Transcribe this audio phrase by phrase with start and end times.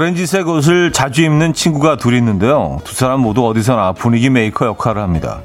[0.00, 2.78] 오렌지색 옷을 자주 입는 친구가 둘이 있는데요.
[2.84, 5.42] 두 사람 모두 어디서나 분위기 메이커 역할을 합니다.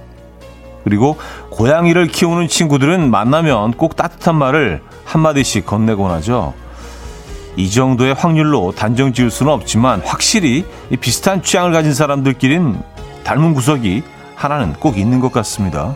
[0.85, 1.17] 그리고
[1.49, 6.53] 고양이를 키우는 친구들은 만나면 꼭 따뜻한 말을 한마디씩 건네곤 하죠.
[7.57, 10.63] 이 정도의 확률로 단정 지을 수는 없지만 확실히
[11.01, 12.79] 비슷한 취향을 가진 사람들끼린
[13.25, 14.03] 닮은 구석이
[14.35, 15.95] 하나는 꼭 있는 것 같습니다.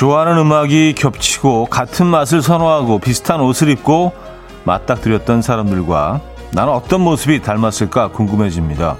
[0.00, 4.14] 좋아하는 음악이 겹치고 같은 맛을 선호하고 비슷한 옷을 입고
[4.64, 8.96] 맞닥뜨렸던 사람들과 나는 어떤 모습이 닮았을까 궁금해집니다.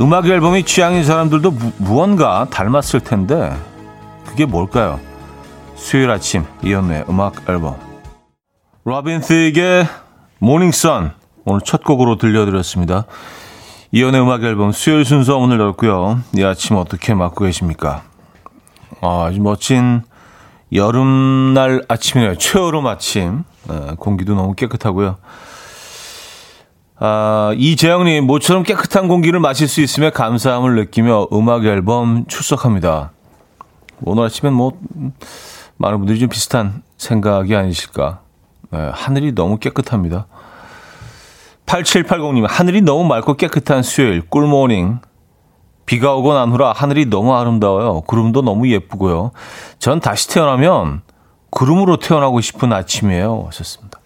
[0.00, 3.56] 음악 앨범이 취향인 사람들도 무, 무언가 닮았을 텐데
[4.26, 5.00] 그게 뭘까요?
[5.76, 7.76] 수요일 아침 이현의 음악 앨범
[8.84, 9.86] 로빈 시크의
[10.40, 11.14] Morning Sun
[11.46, 13.06] 오늘 첫 곡으로 들려드렸습니다.
[13.92, 16.20] 이현의 음악 앨범 수요일 순서 오늘 열었고요.
[16.36, 18.02] 이 아침 어떻게 맞고 계십니까?
[19.00, 20.02] 아, 아주 멋진
[20.72, 22.36] 여름날 아침이네요.
[22.36, 23.44] 최여름 아침.
[23.68, 25.16] 네, 공기도 너무 깨끗하고요.
[27.00, 33.12] 아, 이재영님, 모처럼 깨끗한 공기를 마실 수 있으며 감사함을 느끼며 음악 앨범 출석합니다.
[34.02, 34.72] 오늘 아침엔 뭐,
[35.76, 38.20] 많은 분들이 좀 비슷한 생각이 아니실까.
[38.70, 40.26] 네, 하늘이 너무 깨끗합니다.
[41.66, 45.00] 8780님, 하늘이 너무 맑고 깨끗한 수요일, 꿀모닝.
[45.88, 48.02] 비가 오고 난 후라 하늘이 너무 아름다워요.
[48.02, 49.30] 구름도 너무 예쁘고요.
[49.78, 51.00] 전 다시 태어나면
[51.48, 53.44] 구름으로 태어나고 싶은 아침이에요.
[53.46, 53.98] 하셨습니다.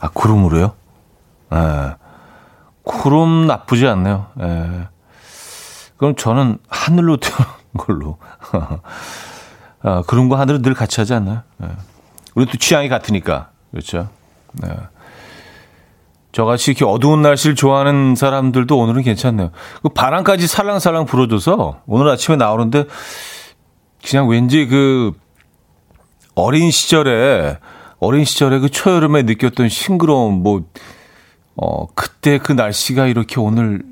[0.00, 0.72] 아, 구름으로요?
[1.54, 1.94] 예.
[2.82, 4.26] 구름 나쁘지 않네요.
[4.40, 4.88] 예.
[5.96, 7.46] 그럼 저는 하늘로 태어난
[7.78, 8.18] 걸로.
[9.82, 11.42] 아, 구름과 하늘은 늘 같이 하지 않나요?
[11.62, 11.68] 예.
[12.34, 13.50] 우리 또 취향이 같으니까.
[13.70, 14.08] 그렇죠?
[14.66, 14.76] 예.
[16.36, 19.52] 저같이 이렇게 어두운 날씨를 좋아하는 사람들도 오늘은 괜찮네요.
[19.82, 22.84] 그 바람까지 살랑살랑 불어줘서 오늘 아침에 나오는데
[24.06, 25.14] 그냥 왠지 그
[26.34, 27.56] 어린 시절에
[28.00, 30.64] 어린 시절에 그 초여름에 느꼈던 싱그러움 뭐
[31.54, 33.82] 어, 그때 그 날씨가 이렇게 오늘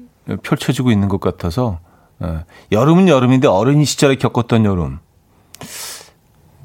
[0.42, 1.78] 펼쳐지고 있는 것 같아서
[2.22, 2.44] 예.
[2.72, 4.98] 여름은 여름인데 어린 시절에 겪었던 여름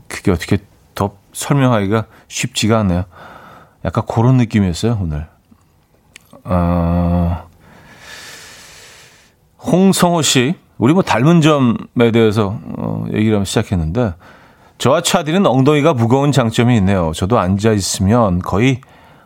[0.09, 0.57] 그게 어떻게
[0.93, 3.05] 더 설명하기가 쉽지가 않네요.
[3.85, 5.38] 약간 그런 느낌이었어요 오늘.
[6.43, 7.43] 어,
[9.65, 14.13] 홍성호 씨, 우리 뭐 닮은 점에 대해서 어, 얘기를 하면 시작했는데,
[14.77, 17.11] 저와 차디는 엉덩이가 무거운 장점이 있네요.
[17.13, 18.79] 저도 앉아 있으면 거의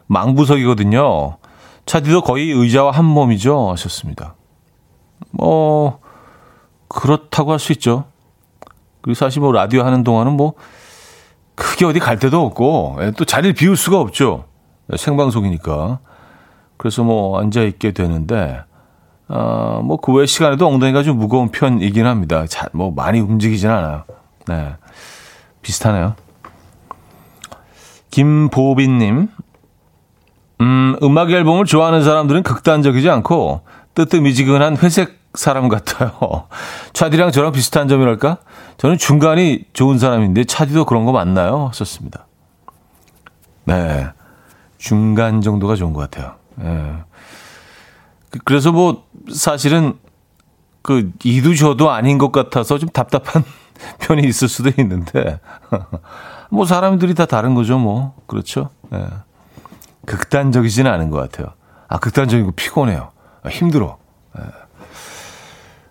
[0.07, 1.37] 망부석이거든요.
[1.85, 3.71] 차디도 거의 의자와 한 몸이죠.
[3.71, 4.35] 하셨습니다.
[5.31, 5.99] 뭐,
[6.87, 8.05] 그렇다고 할 수 있죠.
[9.01, 10.53] 그리고 사실 뭐 라디오 하는 동안은 뭐,
[11.55, 14.45] 크게 어디 갈 데도 없고, 예, 또 자리를 비울 수가 없죠.
[14.97, 15.99] 생방송이니까.
[16.77, 18.61] 그래서 뭐 앉아 있게 되는데
[19.29, 22.45] 어, 뭐 그 외 시간에도 엉덩이가 좀 무거운 편이긴 합니다.
[22.47, 24.03] 잘, 뭐 많이 움직이진 않아요.
[24.47, 24.75] 네.
[25.61, 26.15] 비슷하네요.
[28.11, 29.27] 김보빈님,
[30.61, 33.61] 음, 음악 앨범을 좋아하는 사람들은 극단적이지 않고
[33.95, 36.45] 뜨뜻미지근한 회색 사람 같아요.
[36.93, 38.37] 차디랑 저랑 비슷한 점이랄까?
[38.77, 41.71] 저는 중간이 좋은 사람인데 차디도 그런 거 맞나요?
[41.73, 42.27] 썼습니다.
[43.65, 44.07] 네.
[44.77, 46.35] 중간 정도가 좋은 것 같아요.
[46.61, 47.03] 예.
[48.29, 49.97] 그, 그래서 뭐 사실은
[50.81, 53.43] 그 이두저도 아닌 것 같아서 좀 답답한
[53.99, 55.39] 편이 있을 수도 있는데
[56.51, 58.69] 뭐 사람들이 다 다른 거죠 뭐 그렇죠.
[58.93, 59.07] 예.
[60.05, 61.53] 극단적이지는 않은 것 같아요.
[61.87, 63.11] 아 극단적이고 피곤해요.
[63.43, 63.97] 아, 힘들어.
[64.37, 64.43] 예.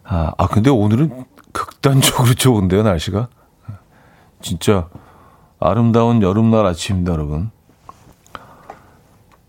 [0.04, 3.28] 아, 아 근데 오늘은 극단적으로 좋은데요 날씨가
[4.42, 4.88] 진짜
[5.60, 7.50] 아름다운 여름날 아침입니다 여러분.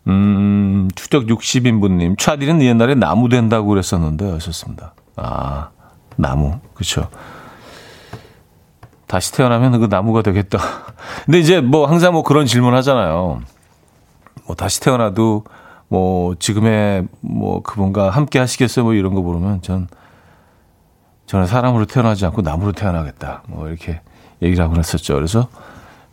[0.08, 4.94] 음, 추적 60인분님, 차디는 옛날에 나무 된다고 그랬었는데, 하셨습니다.
[5.16, 5.70] 아,
[6.16, 6.60] 나무.
[6.74, 7.08] 그쵸.
[9.08, 10.58] 다시 태어나면 그 나무가 되겠다.
[11.26, 13.42] 근데 이제 뭐 항상 뭐 그런 질문 하잖아요.
[14.46, 15.44] 뭐 다시 태어나도
[15.88, 18.84] 뭐 지금의 뭐 그분과 함께 하시겠어요?
[18.84, 19.88] 뭐 이런 거 물으면 전,
[21.28, 23.44] 저는 사람으로 태어나지 않고 나무로 태어나겠다.
[23.48, 24.02] 뭐 이렇게
[24.42, 25.14] 얘기를 하고 그랬었죠.
[25.14, 25.48] 그래서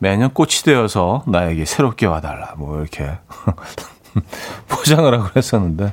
[0.01, 2.55] 매년 꽃이 되어서 나에게 새롭게 와달라.
[2.57, 3.05] 뭐 이렇게
[4.67, 5.93] 포장을 하고 그랬었는데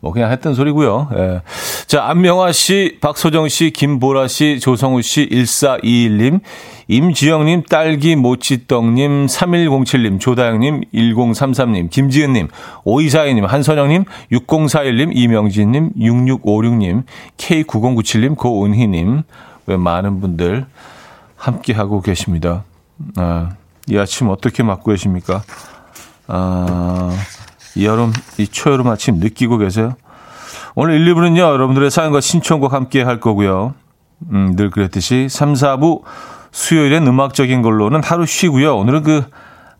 [0.00, 1.08] 뭐 그냥 했던 소리고요.
[1.16, 1.42] 예.
[1.88, 6.40] 자, 안명화 씨, 박소정 씨, 김보라 씨, 조성우 씨, 1421님,
[6.86, 12.48] 임지영 님, 딸기 모찌떡 님, 3107 님, 조다영 님, 1033 님, 김지은 님,
[12.84, 17.02] 5242 님, 한선영 님, 6041 님, 이명진 님, 6656 님,
[17.36, 19.22] K9097 님, 고은희 님,
[19.66, 20.64] 왜 많은 분들
[21.34, 22.62] 함께 하고 계십니다.
[23.16, 23.50] 아,
[23.86, 25.42] 이 아침 어떻게 맞고 계십니까?
[26.26, 27.10] 아,
[27.74, 29.94] 이 여름, 이 초여름 아침 느끼고 계세요?
[30.74, 33.74] 오늘 1, 2부는요, 여러분들의 사연과 신청곡 함께 할 거고요.
[34.32, 36.02] 음, 늘 그랬듯이 3, 4부
[36.50, 38.76] 수요일엔 음악적인 걸로는 하루 쉬고요.
[38.76, 39.24] 오늘은 그,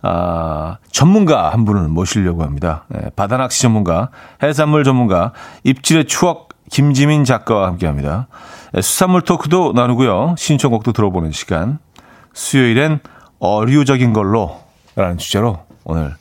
[0.02, 2.84] 아, 전문가 한 분을 모시려고 합니다.
[2.88, 4.10] 네, 바다낚시 전문가,
[4.42, 5.32] 해산물 전문가,
[5.64, 8.28] 입질의 추억 김지민 작가와 함께 합니다.
[8.72, 10.34] 네, 수산물 토크도 나누고요.
[10.38, 11.78] 신청곡도 들어보는 시간.
[12.38, 13.00] 수요일엔
[13.40, 14.60] 어류적인 걸로
[14.94, 16.14] 라는 주제로 오늘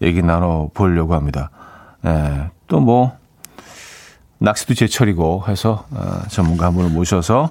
[0.00, 1.50] 얘기 나눠보려고 합니다.
[2.00, 3.12] 네, 또 뭐,
[4.38, 7.50] 낚시도 제철이고 해서 어, 전문가 한 분을 모셔서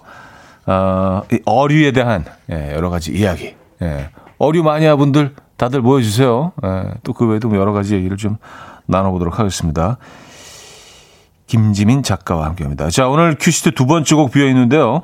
[0.66, 4.10] 어, 어류에 대한 예, 여러 가지 이야기, 예,
[4.40, 6.54] 어류 마니아 분들 다들 모여주세요.
[6.66, 8.38] 예, 또 그 외에도 여러 가지 얘기를 좀
[8.88, 9.98] 나눠보도록 하겠습니다.
[11.46, 12.90] 김지민 작가와 함께합니다.
[12.90, 15.04] 자, 오늘 큐시트 두 번째 곡 비어 있는데요.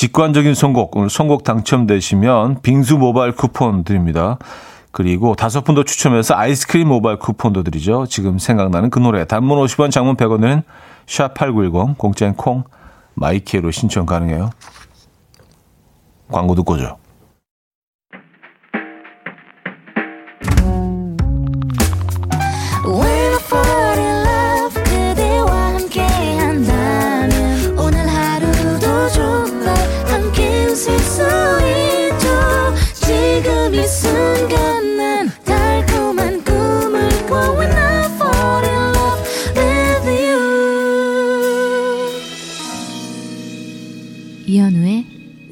[0.00, 4.38] 직관적인 선곡, 오늘 선곡 당첨되시면 빙수 모바일 쿠폰 드립니다.
[4.92, 8.06] 그리고 다섯 분 더 추첨해서 아이스크림 모바일 쿠폰도 드리죠.
[8.06, 9.26] 지금 생각나는 그 노래.
[9.26, 10.62] 단문 50원, 장문 100원은
[11.04, 12.64] 샵8910, 공짜인 콩,
[13.12, 14.48] 마이키로 신청 가능해요.
[16.32, 16.96] 광고 듣고죠.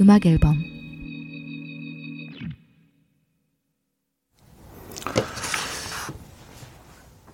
[0.09, 0.57] 음악 앨범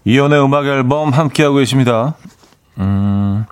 [0.05, 2.17] 이연의 음악 앨범 함께하고 계십니다.
[2.79, 3.47] 음,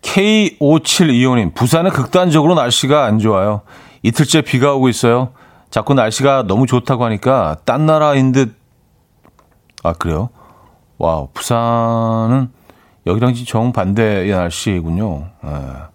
[0.00, 3.60] K5725님, 부산은 극단적으로 날씨가 안 좋아요.
[4.02, 5.34] 이틀째 비가 오고 있어요.
[5.68, 8.56] 자꾸 날씨가 너무 좋다고 하니까 딴 나라인 듯,
[9.82, 10.30] 아, 그래요?
[10.96, 12.50] 와, 부산은
[13.06, 15.28] 여기랑 정반대의 날씨군요.
[15.44, 15.91] 예.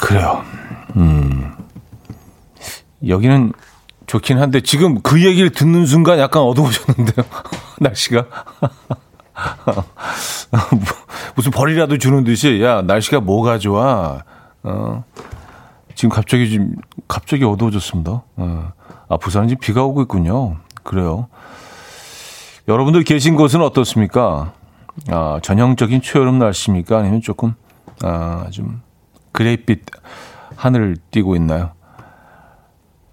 [0.00, 0.42] 그래요.
[0.96, 1.52] 음.
[3.06, 3.52] 여기는
[4.06, 7.26] 좋긴 한데 지금 그 얘기를 듣는 순간 약간 어두워졌는데요.
[7.78, 8.26] 날씨가.
[11.36, 14.22] 무슨 벌이라도 주는 듯이 야 날씨가 뭐가 좋아.
[14.62, 15.04] 어.
[15.94, 16.74] 지금 갑자기 좀
[17.06, 18.22] 갑자기 어두워졌습니다.
[18.36, 18.72] 어.
[19.08, 20.56] 아 부산은 지금 비가 오고 있군요.
[20.82, 21.28] 그래요.
[22.68, 24.52] 여러분들 계신 곳은 어떻습니까?
[25.08, 26.98] 아, 전형적인 초여름 날씨입니까?
[26.98, 27.54] 아니면 조금
[28.02, 28.82] 아, 좀
[29.40, 29.86] 그레이빛
[30.56, 31.72] 하늘을 띄고 있나요?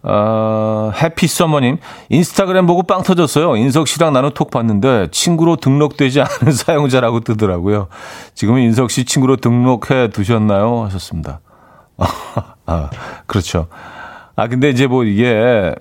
[0.03, 1.77] 어, 해피 서머님,
[2.09, 3.55] 인스타그램 보고 빵 터졌어요.
[3.55, 7.87] 인석 씨랑 나는 톡 봤는데 친구로 등록되지 않은 사용자라고 뜨더라고요.
[8.35, 10.83] 지금은 인석 씨 친구로 등록해 두셨나요?
[10.83, 11.39] 하셨습니다.
[12.65, 12.89] 아,
[13.25, 13.67] 그렇죠.
[14.35, 15.73] 아, 근데 이제 뭐 이게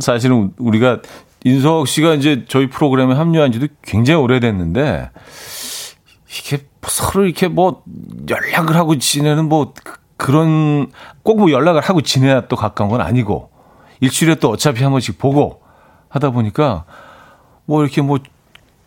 [0.00, 1.00] 사실은 우리가
[1.44, 5.10] 인석 씨가 이제 저희 프로그램에 합류한 지도 굉장히 오래됐는데
[6.28, 6.58] 이게
[6.88, 7.82] 서로 이렇게 뭐
[8.28, 9.72] 연락을 하고 지내는 뭐
[10.16, 10.90] 그런
[11.22, 13.50] 꼭 뭐 연락을 하고 지내야 또 가까운 건 아니고
[14.00, 15.60] 일주일에 또 어차피 한 번씩 보고
[16.08, 16.84] 하다 보니까
[17.66, 18.18] 뭐 이렇게 뭐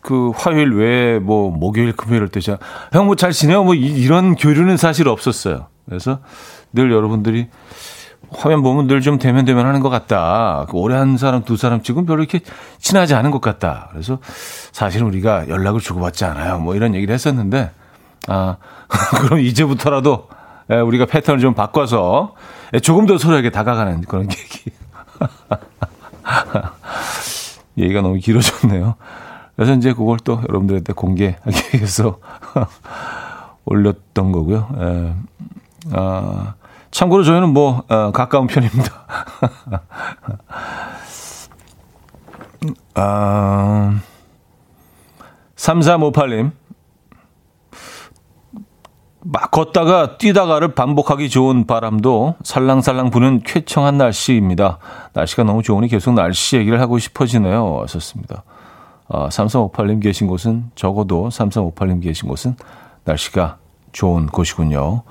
[0.00, 2.58] 그 화요일 외에 뭐 목요일 금요일 때자
[2.92, 5.66] 형뭐 잘 지내요 뭐 이런 교류는 사실 없었어요.
[5.86, 6.20] 그래서
[6.72, 7.48] 늘 여러분들이
[8.30, 10.66] 화면 보면 늘 좀 대면 대면 하는 것 같다.
[10.70, 12.40] 그 오래 한 사람, 두 사람 지금 별로 이렇게
[12.78, 13.88] 친하지 않은 것 같다.
[13.90, 14.18] 그래서
[14.72, 16.58] 사실은 우리가 연락을 주고받지 않아요.
[16.58, 17.72] 뭐 이런 얘기를 했었는데,
[18.28, 18.56] 아,
[19.22, 20.28] 그럼 이제부터라도
[20.70, 22.34] 예, 우리가 패턴을 좀 바꿔서
[22.74, 24.70] 예, 조금 더 서로에게 다가가는 그런 얘기.
[27.78, 28.96] 얘기가 너무 길어졌네요.
[29.56, 32.18] 그래서 이제 그걸 또 여러분들한테 공개하기 위해서
[33.64, 34.68] 올렸던 거고요.
[34.78, 35.14] 예.
[35.92, 36.54] 아,
[36.90, 39.06] 참고로 저희는 뭐 어, 가까운 편입니다.
[42.94, 44.00] 아,
[45.56, 46.52] 3358님.
[49.30, 54.78] 막 걷다가 뛰다가를 반복하기 좋은 바람도 살랑살랑 부는 쾌청한 날씨입니다.
[55.12, 57.80] 날씨가 너무 좋으니 계속 날씨 얘기를 하고 싶어지네요.
[57.82, 58.42] 하셨습니다.
[59.06, 62.56] 아, 3358님 계신 곳은 적어도 3358님 계신 곳은
[63.04, 63.58] 날씨가
[63.92, 65.02] 좋은 곳이군요.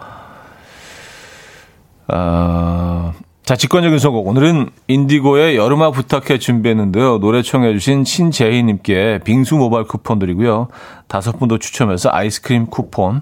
[2.08, 4.26] 아, 자, 직관적인 선곡.
[4.26, 7.20] 오늘은 인디고의 여름아 부탁해 준비했는데요.
[7.20, 10.70] 노래 청해 주신 신재희님께 빙수 모바일 쿠폰 드리고요.
[11.08, 13.22] 다섯 분도 추첨해서 아이스크림 쿠폰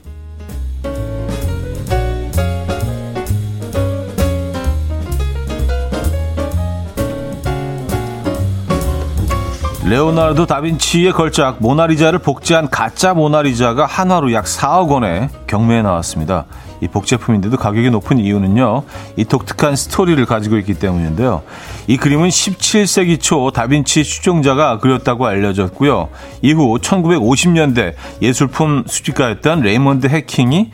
[9.91, 16.45] 레오나르도 다빈치의 걸작 모나리자를 복제한 가짜 모나리자가 한화로 약 4억 원에 경매에 나왔습니다.
[16.79, 18.83] 이 복제품인데도 가격이 높은 이유는요.
[19.17, 21.43] 이 독특한 스토리를 가지고 있기 때문인데요.
[21.87, 26.07] 이 그림은 17세기 초 다빈치 추종자가 그렸다고 알려졌고요.
[26.41, 30.71] 이후 1950년대 예술품 수집가였던 레이먼드 해킹이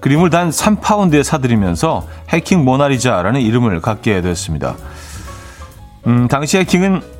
[0.00, 4.76] 그림을 단 3파운드에 사들이면서 해킹 모나리자라는 이름을 갖게 됐습니다.
[6.06, 7.17] 음, 당시 해킹은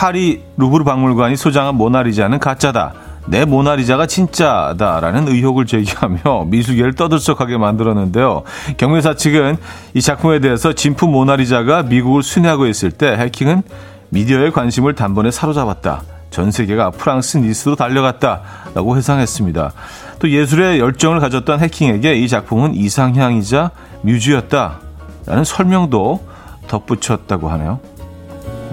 [0.00, 2.94] 파리 루브르 박물관이 소장한 모나리자는 가짜다.
[3.26, 8.44] 내 모나리자가 진짜다라는 의혹을 제기하며 미술계를 떠들썩하게 만들었는데요.
[8.78, 9.58] 경매사 측은
[9.92, 13.62] 이 작품에 대해서 진품 모나리자가 미국을 순회하고 있을 때 해킹은
[14.08, 16.00] 미디어의 관심을 단번에 사로잡았다.
[16.30, 19.72] 전 세계가 프랑스 니스로 달려갔다라고 회상했습니다.
[20.18, 26.24] 또 예술에 열정을 가졌던 해킹에게 이 작품은 이상향이자 뮤즈였다라는 설명도
[26.68, 27.80] 덧붙였다고 하네요.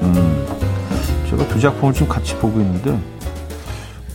[0.04, 0.38] 음.
[1.30, 2.98] 제가 두 작품을 지금 같이 보고 있는데,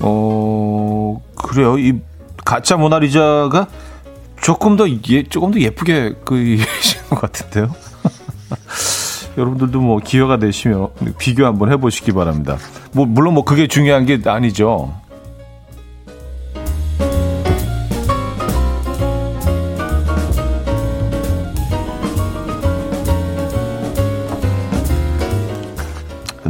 [0.00, 1.78] 어, 그래요.
[1.78, 2.00] 이
[2.45, 3.69] 가짜 모나리자가
[4.40, 7.75] 조금 더, 예, 조금 더 예쁘게 그리신 것 같은데요.
[9.38, 10.88] 여러분들도 뭐 기회가 되시면
[11.19, 12.59] 비교 한번 해보시기 바랍니다.
[12.92, 14.92] 뭐, 물론 뭐 그게 중요한 게 아니죠.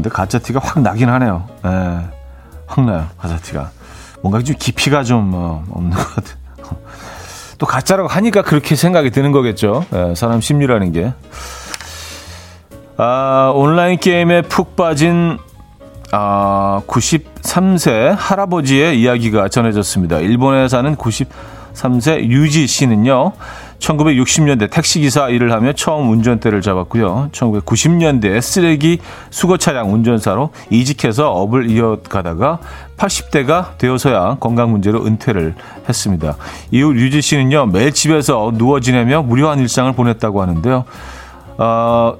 [0.02, 1.46] 근데 가짜 티가 확 나긴 하네요.
[1.64, 1.68] 예,
[2.66, 3.70] 확 나요, 가짜 티가.
[4.20, 6.34] 뭔가 좀 깊이가 좀 어, 없는 것 같아요.
[7.58, 9.84] 또 가짜라고 하니까 그렇게 생각이 드는 거겠죠.
[9.94, 11.12] 예, 사람 심리라는 게.
[12.96, 15.38] 아, 온라인 게임에 푹 빠진
[16.10, 20.18] 아, 93세 할아버지의 이야기가 전해졌습니다.
[20.18, 23.34] 일본에 사는 93세 유지 씨는요.
[23.82, 27.30] 1960년대 택시기사 일을 하며 처음 운전대를 잡았고요.
[27.32, 28.98] 1990년대 쓰레기
[29.30, 32.60] 수거 차량 운전사로 이직해서 업을 이어가다가
[32.96, 35.54] 80대가 되어서야 건강 문제로 은퇴를
[35.88, 36.36] 했습니다.
[36.70, 40.84] 이후 류지 씨는요, 매일 집에서 누워 지내며 무료한 일상을 보냈다고 하는데요.
[41.58, 42.14] 어,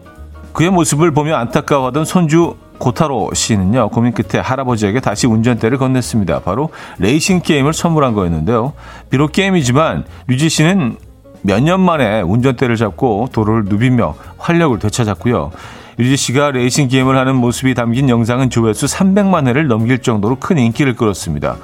[0.52, 6.42] 그의 모습을 보며 안타까워하던 손주 고타로 씨는요, 고민 끝에 할아버지에게 다시 운전대를 건넸습니다.
[6.42, 8.72] 바로 레이싱 게임을 선물한 거였는데요.
[9.08, 10.96] 비록 게임이지만 류지 씨는
[11.42, 15.50] 몇 년 만에 운전대를 잡고 도로를 누비며 활력을 되찾았고요.
[15.98, 20.94] 유지 씨가 레이싱 게임을 하는 모습이 담긴 영상은 조회수 300만 회를 넘길 정도로 큰 인기를
[20.96, 21.56] 끌었습니다.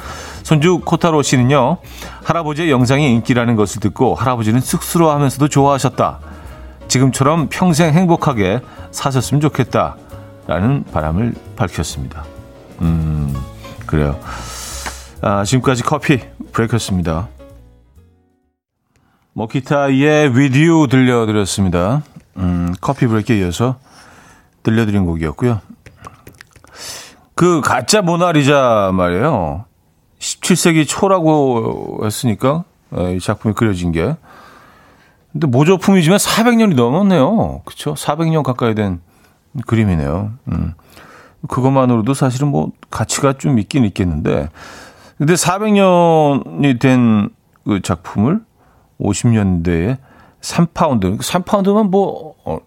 [0.42, 1.78] 손주 코타로 씨는요,
[2.24, 6.18] 할아버지의 영상이 인기라는 것을 듣고 할아버지는 쑥스러워하면서도 좋아하셨다.
[6.88, 9.96] 지금처럼 평생 행복하게 사셨으면 좋겠다.
[10.46, 12.24] 라는 바람을 밝혔습니다.
[12.80, 13.34] 음,
[13.86, 14.18] 그래요.
[15.20, 16.20] 아, 지금까지 커피
[16.52, 17.28] 브레이크였습니다.
[19.38, 22.02] 모키타의 With You 들려드렸습니다.
[22.38, 23.76] 음, 커피 브레이크에 이어서
[24.64, 25.60] 들려드린 곡이었고요.
[27.36, 29.64] 그 가짜 모나리자 말이에요.
[30.18, 34.16] 17세기 초라고 했으니까 어, 이 작품이 그려진 게.
[35.30, 37.62] 근데 모조품이지만 400년이 넘었네요.
[37.64, 37.94] 그렇죠?
[37.94, 39.00] 400년 가까이 된
[39.68, 40.32] 그림이네요.
[40.48, 40.74] 음.
[41.46, 44.48] 그것만으로도 사실은 뭐 가치가 좀 있긴 있겠는데.
[45.16, 48.40] 근데 400년이 된 그 작품을
[49.00, 49.98] 50년대에
[50.40, 51.18] 3파운드.
[51.18, 52.58] 3파운드면 뭐, 어,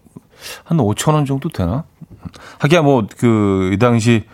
[0.64, 1.84] 한 5천 원 정도 되나?
[2.58, 4.24] 하기야 뭐, 그, 이 당시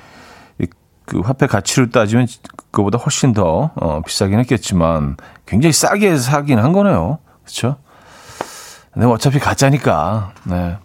[1.09, 2.26] 그 화폐 가치를 따지면
[2.71, 7.19] 그거보다 훨씬 더 어, 비싸긴 했겠지만 굉장히 싸게 사긴 한 거네요.
[7.43, 7.76] 그렇죠?
[8.93, 10.33] 근데 어차피 가짜니까.
[10.45, 10.76] 네.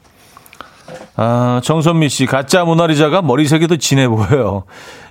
[1.16, 4.64] 아, 정선미 씨, 가짜 모나리자가 머리색이 더 진해 보여요.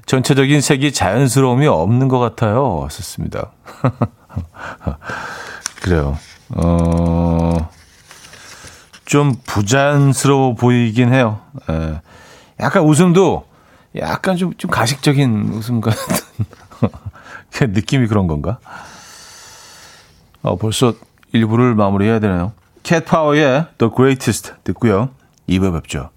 [0.06, 2.88] 전체적인 색이 자연스러움이 없는 것 같아요.
[2.90, 3.52] 썼습니다.
[5.82, 6.16] 그래요.
[6.50, 7.68] 어,
[9.04, 11.40] 좀 부자연스러워 보이긴 해요.
[11.68, 12.00] 예.
[12.60, 13.46] 약간 웃음도
[13.98, 15.98] 약간 좀, 좀 가식적인 웃음 같은
[17.72, 18.58] 느낌이 그런 건가?
[20.42, 20.94] 어, 벌써
[21.32, 22.52] 일부를 마무리해야 되나요?
[22.84, 25.10] 캣파워의 The Greatest 듣고요.
[25.48, 26.10] 2부 뵙죠.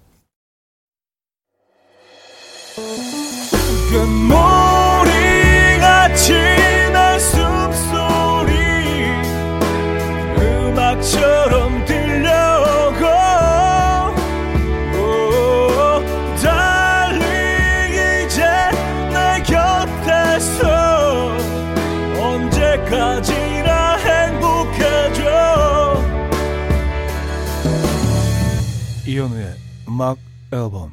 [29.96, 30.18] 음악
[30.52, 30.92] 앨범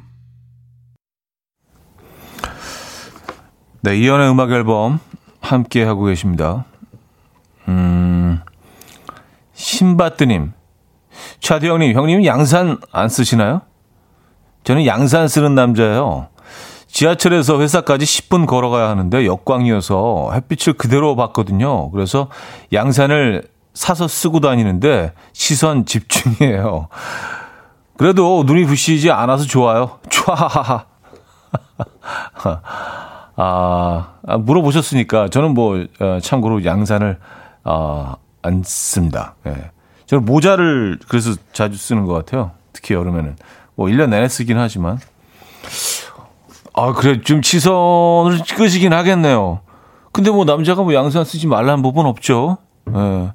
[3.82, 4.98] 네, 이연의 음악 앨범
[5.42, 6.64] 함께 하고 계십니다.
[7.68, 8.40] 음,
[9.52, 10.54] 신바트님.
[11.38, 13.60] 차디 형님, 형님 양산 안 쓰시나요?
[14.62, 16.28] 저는 양산 쓰는 남자예요.
[16.86, 21.90] 지하철에서 회사까지 10분 걸어가야 하는데 역광이어서 햇빛을 그대로 봤거든요.
[21.90, 22.30] 그래서
[22.72, 23.42] 양산을
[23.74, 26.88] 사서 쓰고 다니는데 시선 집중이에요.
[27.96, 29.98] 그래도 눈이 부시지 않아서 좋아요.
[30.10, 30.84] 촤하하하.
[33.36, 37.18] 아, 아, 물어보셨으니까 저는 뭐 어, 참고로 양산을
[37.64, 39.34] 어, 안 씁니다.
[39.46, 39.70] 예.
[40.06, 42.52] 저는 모자를 그래서 자주 쓰는 것 같아요.
[42.72, 43.36] 특히 여름에는.
[43.74, 44.98] 뭐 1년 내내 쓰긴 하지만.
[46.74, 47.20] 아, 그래.
[47.22, 49.60] 좀 시선을 끄시긴 하겠네요.
[50.12, 52.58] 근데 뭐 남자가 뭐 양산 쓰지 말라는 법은 없죠.
[52.94, 53.32] 예.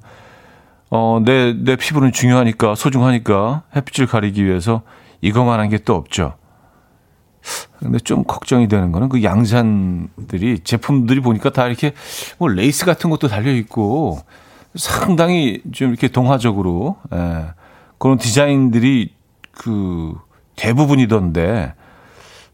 [0.90, 4.82] 어, 내, 내 피부는 중요하니까, 소중하니까 햇빛을 가리기 위해서
[5.20, 6.34] 이것만 한 게 또 없죠.
[7.78, 11.94] 근데 좀 걱정이 되는 거는 그 양산들이 제품들이 보니까 다 이렇게
[12.38, 14.18] 뭐 레이스 같은 것도 달려 있고
[14.74, 17.46] 상당히 좀 이렇게 동화적으로 예,
[17.98, 19.14] 그런 디자인들이
[19.52, 20.14] 그
[20.56, 21.72] 대부분이던데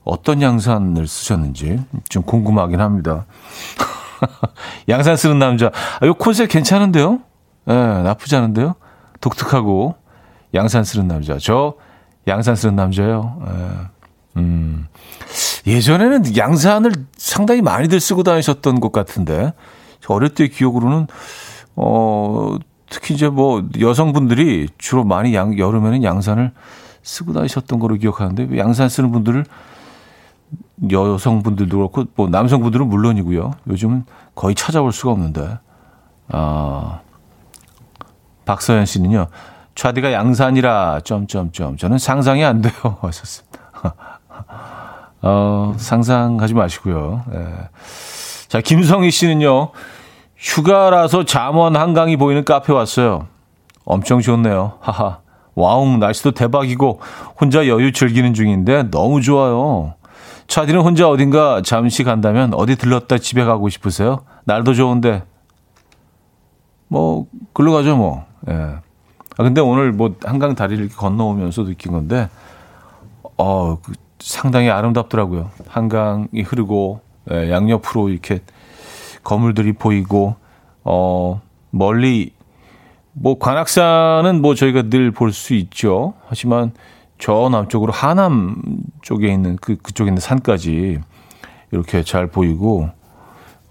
[0.04, 3.26] 어떤 양산을 쓰셨는지 좀 궁금하긴 합니다.
[4.88, 7.20] 양산 쓰는 남자, 아, 이 콘셉트 괜찮은데요?
[7.68, 8.74] 예, 나쁘지 않은데요?
[9.20, 9.96] 독특하고
[10.54, 11.38] 양산 쓰는 남자.
[11.38, 11.74] 저
[12.26, 13.40] 양산 쓰는 남자요.
[13.46, 14.40] 예.
[14.40, 14.86] 음.
[15.66, 19.52] 예전에는 양산을 상당히 많이들 쓰고 다니셨던 것 같은데,
[20.08, 21.08] 어릴 때 기억으로는,
[21.74, 22.56] 어,
[22.88, 26.52] 특히 이제 뭐 여성분들이 주로 많이 양, 여름에는 양산을
[27.02, 29.44] 쓰고 다니셨던 거로 기억하는데, 양산 쓰는 분들을
[30.90, 33.52] 여성분들도 그렇고, 뭐 남성분들은 물론이고요.
[33.68, 35.58] 요즘은 거의 찾아볼 수가 없는데,
[36.28, 37.00] 아,
[38.46, 39.26] 박서연 씨는요,
[39.74, 41.76] 차디가 양산이라, 점점점.
[41.76, 42.72] 저는 상상이 안 돼요.
[43.02, 43.60] 하셨습니다.
[45.20, 47.24] 어, 상상하지 마시고요.
[47.34, 47.46] 예.
[48.48, 49.72] 자, 김성희 씨는요,
[50.36, 53.26] 휴가라서 잠원 한강이 보이는 카페 왔어요.
[53.84, 54.74] 엄청 좋네요.
[54.80, 55.18] 하하.
[55.54, 57.00] 와웅, 날씨도 대박이고,
[57.40, 59.94] 혼자 여유 즐기는 중인데 너무 좋아요.
[60.48, 64.20] 차디는 혼자 어딘가 잠시 간다면 어디 들렀다 집에 가고 싶으세요?
[64.44, 65.24] 날도 좋은데.
[66.88, 68.25] 뭐, 글로 가죠, 뭐.
[68.48, 68.52] 예.
[68.52, 72.28] 아, 근데 오늘 뭐 한강 다리를 이렇게 건너오면서 느낀 건데,
[73.36, 75.50] 어, 그 상당히 아름답더라고요.
[75.68, 78.40] 한강이 흐르고 예, 양옆으로 이렇게
[79.24, 80.36] 거물들이 보이고
[80.84, 82.32] 어 멀리
[83.12, 86.14] 뭐 관악산은 뭐 저희가 늘 볼 수 있죠.
[86.28, 86.72] 하지만
[87.18, 88.56] 저 남쪽으로 하남
[89.02, 91.00] 쪽에 있는 그 그쪽에 있는 산까지
[91.72, 92.88] 이렇게 잘 보이고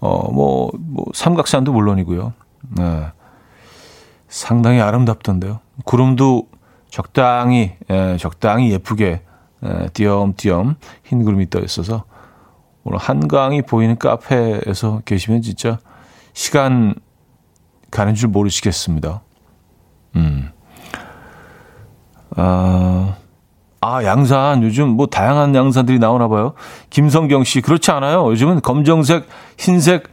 [0.00, 2.32] 어뭐뭐 뭐 삼각산도 물론이고요.
[2.76, 3.06] 네.
[4.28, 5.60] 상당히 아름답던데요.
[5.84, 6.48] 구름도
[6.90, 9.22] 적당히 예, 적당히 예쁘게
[9.62, 12.04] 에, 띄엄띄엄 흰 구름이 떠 있어서
[12.84, 15.78] 오늘 한강이 보이는 카페에서 계시면 진짜
[16.32, 16.94] 시간
[17.90, 19.22] 가는 줄 모르시겠습니다.
[20.16, 20.50] 음.
[22.36, 23.16] 아,
[23.80, 24.62] 아, 양산.
[24.62, 26.54] 요즘 뭐 다양한 양산들이 나오나 봐요.
[26.90, 28.26] 김성경 씨, 그렇지 않아요?
[28.30, 29.26] 요즘은 검정색,
[29.58, 30.04] 흰색,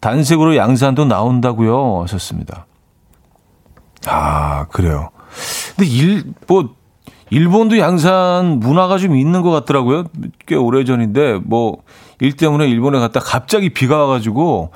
[0.00, 2.02] 단색으로 양산도 나온다고요.
[2.02, 2.66] 하셨습니다.
[4.06, 5.10] 아, 그래요.
[5.76, 6.74] 근데 일, 뭐,
[7.30, 10.04] 일본도 양산 문화가 좀 있는 것 같더라고요.
[10.46, 11.78] 꽤 오래 전인데 뭐
[12.18, 14.70] 일 때문에 일본에 갔다 갑자기 비가 와가지고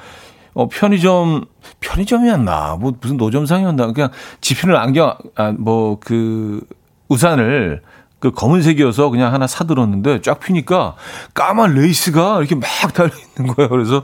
[0.52, 1.46] 어 편의점
[1.80, 4.10] 편의점이었나 뭐 무슨 노점상이었나 그냥
[4.42, 6.60] 집히는 안경 아 뭐 그
[7.08, 7.80] 우산을
[8.18, 10.96] 그 검은색이어서 그냥 하나 사들었는데 쫙 피니까
[11.32, 13.70] 까만 레이스가 이렇게 막 달려 있는 거예요.
[13.70, 14.02] 그래서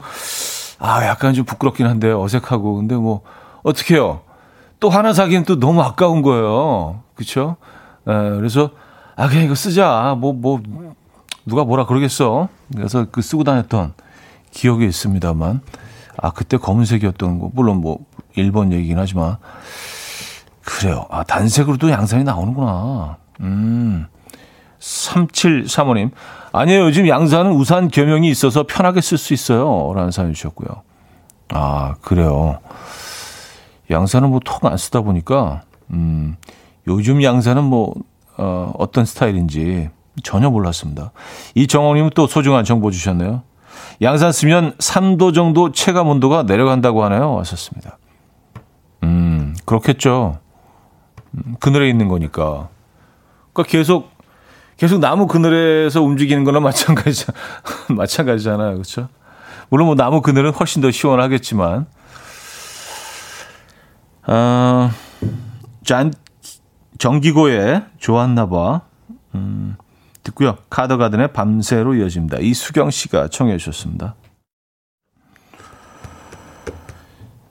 [0.78, 3.20] 아 약간 좀 부끄럽긴 한데 어색하고 근데 뭐
[3.64, 4.20] 어떻게요?
[4.80, 7.02] 또 하나 사기엔 또 너무 아까운 거예요.
[7.14, 7.56] 그렇죠?
[8.08, 8.70] 에, 예, 그래서
[9.16, 10.16] 아 그냥 이거 쓰자.
[10.18, 10.94] 뭐뭐 뭐,
[11.46, 12.48] 누가 뭐라 그러겠어.
[12.74, 13.94] 그래서 그 쓰고 다녔던
[14.50, 15.60] 기억이 있습니다만
[16.18, 17.98] 아 그때 검은색이었던 거 물론 뭐
[18.34, 19.36] 일본 얘기긴 하지만
[20.64, 21.06] 그래요.
[21.10, 23.16] 아 단색으로도 양산이 나오는구나.
[23.40, 24.06] 음.
[24.80, 26.10] 3735님.
[26.52, 26.84] 아니에요.
[26.84, 29.92] 요즘 양산은 우산 겸용이 있어서 편하게 쓸 수 있어요.
[29.94, 30.82] 라는 사연 주셨고요.
[31.50, 32.58] 아, 그래요.
[33.90, 36.36] 양산은 뭐 통 안 쓰다 보니까, 음,
[36.86, 37.94] 요즘 양산은 뭐,
[38.36, 39.90] 어, 어떤 스타일인지
[40.22, 41.12] 전혀 몰랐습니다.
[41.54, 43.42] 이정원님은 또 소중한 정보 주셨네요.
[44.02, 47.32] 양산 쓰면 3도 정도 체감 온도가 내려간다고 하네요.
[47.34, 47.98] 왔었습니다.
[49.04, 50.38] 음, 그렇겠죠.
[51.34, 52.68] 음, 그늘에 있는 거니까.
[53.52, 54.10] 그러니까 계속,
[54.76, 57.26] 계속 나무 그늘에서 움직이는 거나 마찬가지,
[57.88, 58.72] 마찬가지잖아요.
[58.72, 59.08] 그렇죠?
[59.68, 61.86] 물론 뭐 나무 그늘은 훨씬 더 시원하겠지만,
[64.26, 64.90] 어,
[65.84, 66.12] 잔,
[66.98, 68.80] 정기고의 좋았나봐.
[69.34, 69.76] 음,
[70.22, 70.56] 듣고요.
[70.70, 72.38] 카더가든의 밤새로 이어집니다.
[72.40, 74.14] 이수경 씨가 청해 주셨습니다.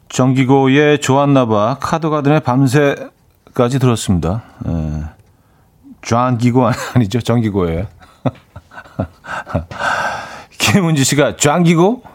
[0.10, 1.78] 정기고의 좋았나봐.
[1.80, 4.44] 카더가든의 밤새까지 들었습니다.
[4.68, 5.04] 예.
[6.02, 7.20] 장기고 아니죠.
[7.22, 7.88] 정기고의.
[10.58, 12.15] 김은지 씨가 장기고?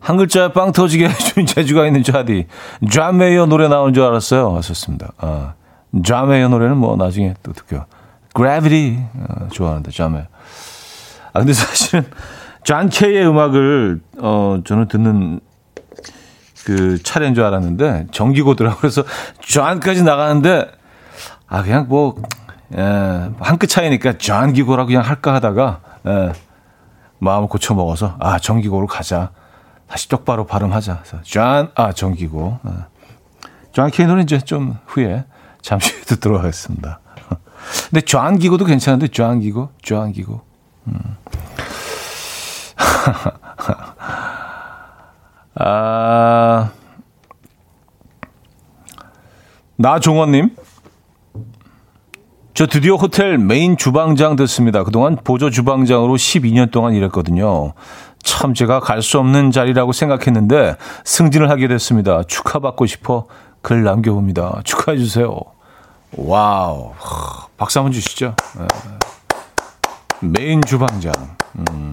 [0.00, 2.46] 한 글자에 빵 터지게 해준 재주가 있는 좌디
[2.90, 4.56] 쫙메이어 노래 나온 줄 알았어요.
[4.56, 5.12] 하셨습니다.
[5.18, 5.54] 아,
[6.04, 7.86] 쫙메이어 노래는 뭐 나중에 또 듣게요.
[8.34, 10.28] Gravity 어, 좋아하는데 쫙메.
[11.32, 12.04] 아 근데 사실은
[12.64, 15.40] 존 케이의 음악을 어 저는 듣는
[16.64, 19.02] 그 차례인 줄 알았는데 정기고더라고 그래서
[19.40, 20.70] 존까지 나가는데
[21.48, 22.16] 아 그냥 뭐
[22.76, 22.80] 예,
[23.40, 26.32] 한 끗 차이니까 존기고라고 그냥 할까 하다가 예,
[27.18, 29.30] 마음을 고쳐 먹어서 아 정기고로 가자
[29.88, 31.02] 다시 똑바로 발음하자.
[31.22, 32.70] 존, 아 정기고 예.
[33.72, 35.24] 존 케이 노래 이제 좀 후에
[35.62, 37.00] 잠시 듣도록 하겠습니다.
[37.90, 40.40] 근데 존 기고도 괜찮은데 존 기고, 존 기고.
[40.86, 41.16] 음.
[45.60, 46.70] 아,
[49.76, 50.54] 나종원님.
[52.54, 54.82] 저 드디어 호텔 메인 주방장 됐습니다.
[54.82, 57.74] 그동안 보조 주방장으로 12년 동안 일했거든요.
[58.22, 62.22] 참 제가 갈 수 없는 자리라고 생각했는데 승진을 하게 됐습니다.
[62.24, 63.26] 축하받고 싶어
[63.62, 64.60] 글 남겨봅니다.
[64.64, 65.40] 축하해 주세요.
[66.16, 66.92] 와우.
[67.56, 68.34] 박수 한번 주시죠.
[68.58, 68.66] 네.
[70.20, 71.12] 메인 주방장.
[71.70, 71.92] 음.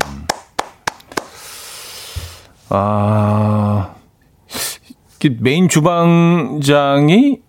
[2.69, 3.93] 아,
[5.39, 7.39] 메인 주방장이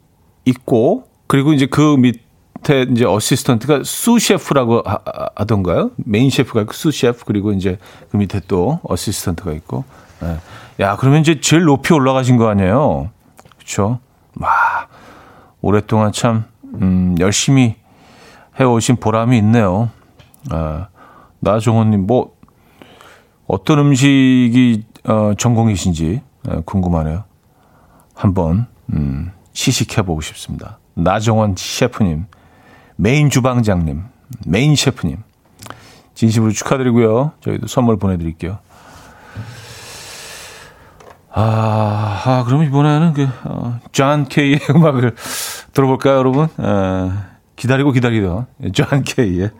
[0.45, 2.26] 있고, 그리고 이제 그 밑
[2.69, 7.79] 에 이제 assistant가 sous chef라고 하, 던가요 메인 셰프가 있고, sous chef, 그리고 이제
[8.11, 9.85] 그 밑에 또 assistant가 있고.
[10.21, 10.37] 네.
[10.81, 13.11] 야, 그러면 이제 제일 높이 올라가신 거 아니에요?
[13.59, 14.01] 그쵸?
[14.39, 14.49] 와,
[15.61, 17.77] 오랫동안 참, 음, 열심히
[18.59, 19.91] 해 오신 보람이 있네요.
[20.51, 20.89] 아,
[21.41, 22.35] 나종원 님, 뭐,
[23.47, 27.25] 어떤 음식이 어, 전공이신지 어, 궁금하네요.
[28.15, 30.79] 한번 음, 시식해 보고 싶습니다.
[30.95, 32.27] 나종원 셰프님,
[32.97, 34.03] 메인 주방장님,
[34.47, 35.19] 메인 셰프님,
[36.15, 37.33] 진심으로 축하드리고요.
[37.41, 38.59] 저희도 선물 보내드릴게요.
[41.31, 45.15] 아, 아 그럼 이번에는 그, 어, 존 케이의 음악을
[45.75, 46.49] 들어볼까요, 여러분?
[46.57, 47.13] 어,
[47.57, 49.51] 기다리고 기다리던 존 케이의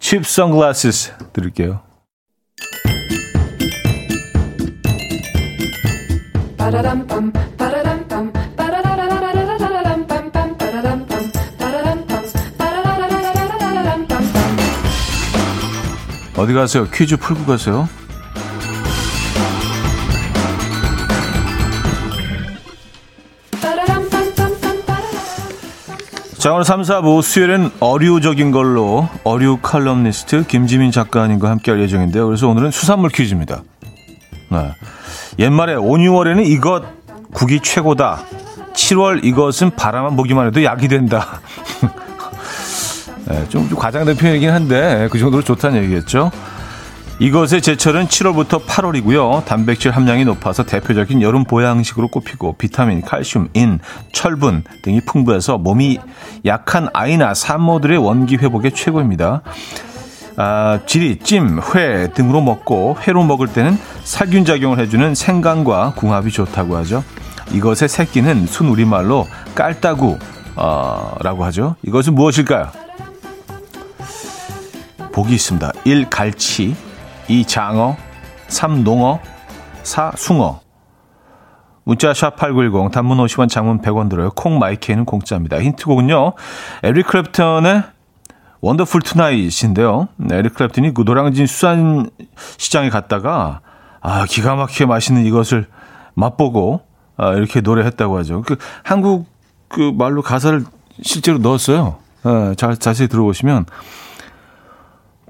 [0.00, 1.80] Cheap Sunglasses 들을게요.
[16.38, 16.86] 어디 가세요?
[16.94, 17.88] 퀴즈 풀고 가세요.
[26.38, 32.26] 자, 오늘 3, 4부 수요일은 어류적인 걸로 어류 칼럼니스트 김지민 작가님과 함께 할 예정인데요.
[32.26, 33.64] 그래서 오늘은 수산물 퀴즈입니다.
[34.52, 34.72] 네.
[35.40, 36.84] 옛말에 5, 6월에는 이것
[37.32, 38.22] 국이 최고다.
[38.74, 41.40] 7월 이것은 바람만 보기만 해도 약이 된다.
[43.28, 46.30] 네, 좀, 좀 과장된 표현이긴 한데 그 정도로 좋다는 얘기겠죠.
[47.20, 49.44] 이것의 제철은 7월부터 8월이고요.
[49.44, 53.80] 단백질 함량이 높아서 대표적인 여름 보양식으로 꼽히고 비타민, 칼슘, 인,
[54.12, 55.98] 철분 등이 풍부해서 몸이
[56.46, 59.42] 약한 아이나 산모들의 원기 회복에 최고입니다.
[60.36, 66.76] 아, 지리, 찜, 회 등으로 먹고 회로 먹을 때는 살균 작용을 해주는 생강과 궁합이 좋다고
[66.76, 67.02] 하죠.
[67.50, 70.20] 이것의 새끼는 순 우리말로 깔따구라고
[70.54, 71.74] 어, 하죠.
[71.82, 72.87] 이것은 무엇일까요?
[75.18, 75.72] 보기 있습니다.
[75.84, 76.10] 1.
[76.10, 76.76] 갈치
[77.26, 77.44] 2.
[77.44, 77.96] 장어
[78.46, 78.84] 3.
[78.84, 79.18] 농어
[79.82, 80.12] 4.
[80.16, 80.60] 숭어
[81.82, 84.30] 문자 샵8910 단문 50원 장문 100원 들고요.
[84.30, 85.60] 콩 마이케이는 공짜입니다.
[85.60, 86.34] 힌트곡은요.
[86.84, 87.90] 에릭 클랩튼의
[88.60, 90.06] Wonderful Tonight인데요.
[90.30, 92.10] 에릭 클랩튼이 그 노량진 수산
[92.56, 93.60] 시장에 갔다가
[94.00, 95.66] 아 기가 막히게 맛있는 이것을
[96.14, 96.82] 맛보고
[97.16, 98.42] 아, 이렇게 노래했다고 하죠.
[98.42, 99.26] 그 한국
[99.66, 100.64] 그 말로 가사를
[101.02, 101.96] 실제로 넣었어요.
[102.22, 103.66] 아, 자, 자세히 들어보시면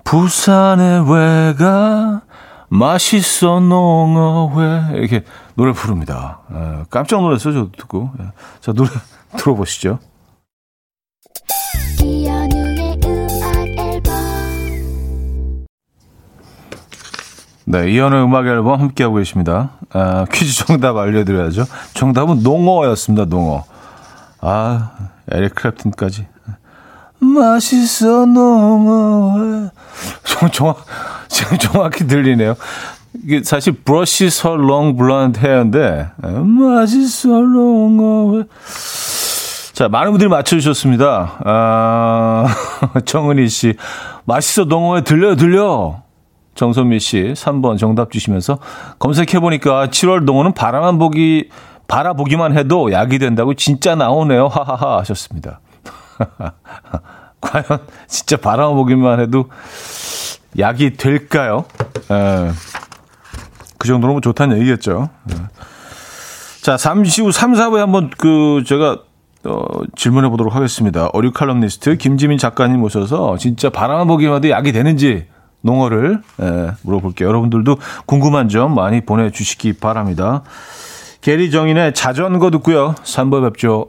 [0.09, 2.23] 부산의 왜가
[2.71, 5.23] 맛있어 농어회 이렇게
[5.55, 6.41] 노래 부릅니다.
[6.49, 7.53] 아, 깜짝 놀랐어요.
[7.53, 8.11] 저도 듣고.
[8.19, 8.25] 예.
[8.63, 8.89] 자 노래
[9.37, 9.99] 들어보시죠.
[17.67, 19.73] 네, 이현의 음악 앨범 함께하고 계십니다.
[19.93, 21.67] 아, 퀴즈 정답 알려드려야죠.
[21.93, 23.65] 정답은 농어였습니다, 농어.
[24.41, 24.91] 아,
[25.31, 26.38] 에릭 클랩튼까지.
[27.21, 29.71] 맛있어, 농어.
[30.53, 30.85] 정확,
[31.29, 32.55] 지금 정확히 들리네요.
[33.25, 38.45] 이게 사실 brushes her long blonde hair인데, 맛있어, 농어.
[39.73, 41.39] 자, 많은 분들이 맞춰주셨습니다.
[41.45, 42.47] 아,
[43.05, 43.75] 정은희 씨.
[44.25, 46.03] 맛있어, 농어에 들려, 들려.
[46.59, 48.59] 정선미 씨 3번 정답 주시면서
[48.99, 51.51] 검색해 보니까 7월 농어는 바람만 보기
[51.87, 54.49] 바라보기만 해도 약이 된다고 진짜 나오네요.
[54.49, 55.61] 하하하 하셨습니다.
[57.41, 57.65] 과연
[58.07, 59.51] 진짜 바라보기만 해도
[60.59, 61.65] 약이 될까요?
[62.11, 62.51] 에, 예.
[63.79, 65.11] 그 정도로 뭐 좋다는 얘기겠죠.
[65.31, 65.35] 에.
[65.35, 65.47] 예.
[66.63, 68.99] 자, 잠시 후 3, 4부에 한번 그 제가
[69.45, 69.65] 어,
[69.97, 71.09] 질문해 보도록 하겠습니다.
[71.13, 75.27] 어류 칼럼니스트 김지민 작가님 모셔서 진짜 바라보기만 해도 약이 되는지
[75.63, 77.29] 농어를 에, 물어볼게요.
[77.29, 80.43] 여러분들도 궁금한 점 많이 보내주시기 바랍니다.
[81.21, 82.95] 게리 정인의 자전거 듣고요.
[83.03, 83.89] 3부 뵙죠.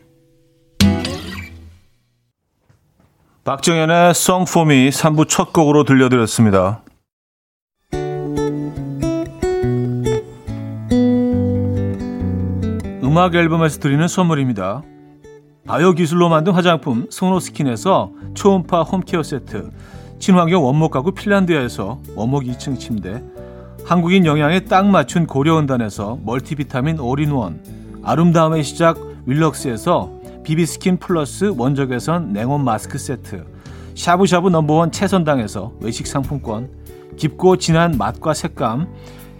[3.43, 6.83] 박정현의 Song for Me 3부 첫 곡으로 들려드렸습니다.
[13.03, 14.83] 음악 앨범에서 드리는 선물입니다.
[15.65, 19.71] 바이오 기술로 만든 화장품 소노스킨에서 초음파 home care 세트,
[20.19, 23.23] 친환경 원목 가구 핀란드에서 원목 2층 침대,
[23.85, 27.59] 한국인 영양에 딱 맞춘 고려원단에서 multivitamin all-in-one,
[28.03, 33.45] 아름다움의 시작 윌럭스에서 비비스킨 플러스 원적외선 냉온 마스크 세트.
[33.95, 36.69] 샤브샤브 number one 채선당에서 외식 상품권.
[37.17, 38.87] 깊고 진한 맛과 색감.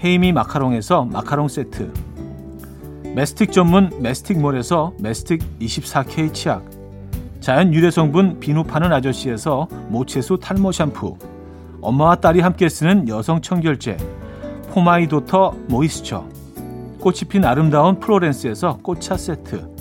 [0.04, 1.92] 헤이미 마카롱에서 마카롱 세트.
[3.15, 6.64] mastic 전문 메스틱몰에서 메스틱 24K 치약.
[7.40, 11.18] 자연 유래 성분 비누 파는 아저씨에서 모체수 탈모 샴푸.
[11.82, 13.98] 엄마와 딸이 함께 쓰는 여성 청결제.
[14.71, 16.26] For My Daughter Moisture.
[17.00, 19.81] 꽃이 핀 아름다운 플로렌스에서 꽃차 세트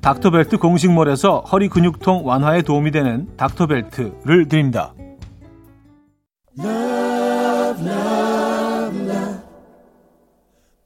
[0.00, 4.94] 닥터벨트 공식몰에서 허리 근육통 완화에 도움이 되는 닥터벨트를 드립니다.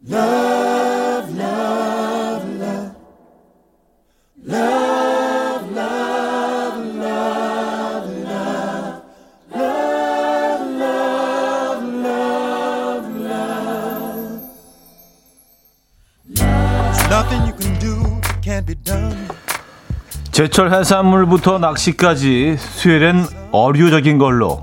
[0.04, 0.31] Love.
[20.32, 24.62] 제철 해산물부터 낚시까지 수요일엔 어류적인 걸로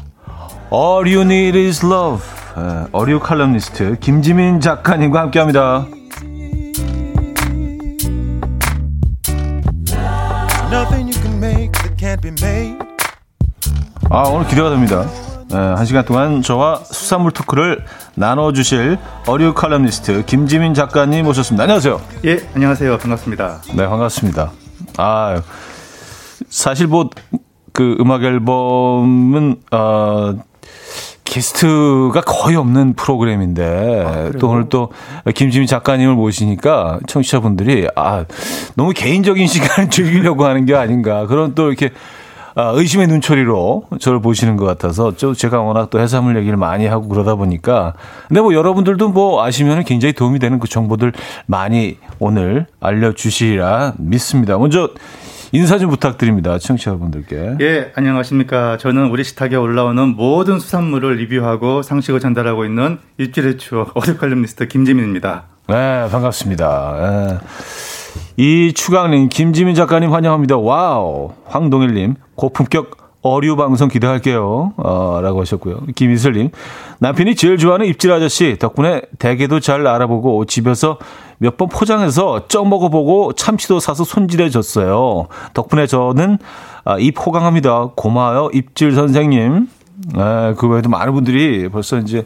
[0.73, 2.25] All You Need Is Love
[2.91, 5.85] 어류 칼럼니스트 김지민 작가님과 함께합니다.
[14.09, 15.05] 아 오늘 기대가 됩니다.
[15.49, 21.63] 네, 한 시간 동안 저와 수산물 토크를 나눠주실 어류 칼럼니스트 김지민 작가님 모셨습니다.
[21.63, 22.01] 안녕하세요.
[22.25, 22.97] 예, 안녕하세요.
[22.97, 23.61] 반갑습니다.
[23.75, 24.51] 네, 반갑습니다.
[24.99, 25.41] 아,
[26.49, 27.09] 사실 뭐
[27.79, 30.33] 그 음악 앨범은 어
[31.23, 34.91] 게스트가 거의 없는 프로그램인데 아, 또 오늘 또
[35.33, 38.25] 김지민 작가님을 모시니까 청취자분들이 아
[38.75, 41.25] 너무 개인적인 시간을 즐기려고 하는 게 아닌가.
[41.27, 42.18] 그런 또 이렇게 아,
[42.75, 47.35] 의심의 눈초리로 저를 보시는 것 같아서 저 제가 워낙 또 해산물 얘기를 많이 하고 그러다
[47.35, 47.93] 보니까
[48.27, 51.13] 근데 뭐 여러분들도 뭐 아시면 굉장히 도움이 되는 그 정보들
[51.45, 54.57] 많이 오늘 알려주시리라 믿습니다.
[54.57, 54.89] 먼저
[55.51, 56.59] 인사 좀 부탁드립니다.
[56.59, 57.57] 청취자분들께.
[57.61, 58.77] 예, 안녕하십니까.
[58.77, 65.45] 저는 우리 식탁에 올라오는 모든 수산물을 리뷰하고 상식을 전달하고 있는 입질의 추억 어류 칼럼니스트 김지민입니다.
[65.67, 67.37] 네, 반갑습니다.
[67.39, 67.98] 네.
[68.41, 70.55] 이 추강님, 김지민 작가님 환영합니다.
[70.57, 71.31] 와우.
[71.47, 74.71] 황동일님, 고품격 어류 방송 기대할게요.
[74.77, 75.81] 어, 라고 하셨고요.
[75.93, 76.51] 김이슬님.
[76.99, 80.97] 남편이 제일 좋아하는 입질 아저씨 덕분에 대게도 잘 알아보고 집에서
[81.37, 85.27] 몇 번 포장해서 쪄 먹어보고 참치도 사서 손질해 줬어요.
[85.53, 86.37] 덕분에 저는
[86.85, 87.89] 아, 입 호강합니다.
[87.97, 88.51] 고마워요.
[88.53, 89.67] 입질 선생님.
[90.15, 92.25] 아, 그 외에도 많은 분들이 벌써 이제,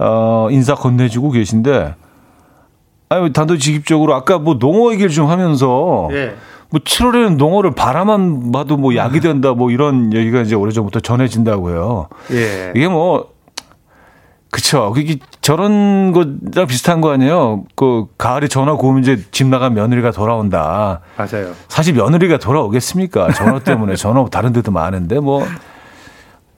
[0.00, 1.94] 어, 인사 건네주고 계신데,
[3.10, 6.36] 아니, 단도직입적으로 아까 뭐 농어 얘기를 좀 하면서, 예.
[6.70, 12.06] 뭐 7월에는 농어를 바라만 봐도 뭐 약이 된다 뭐 이런 얘기가 이제 오래전부터 전해진다고요.
[12.30, 12.72] 예.
[12.76, 13.32] 이게 뭐
[14.50, 14.92] 그쵸.
[14.94, 17.64] 그게 저런 거랑 비슷한 거 아니에요?
[17.74, 21.00] 그 가을에 전화 구우면 이제 집 나간 며느리가 돌아온다.
[21.16, 21.52] 맞아요.
[21.66, 23.32] 사실 며느리가 돌아오겠습니까?
[23.32, 25.44] 전화 때문에 전화 다른 데도 많은데 뭐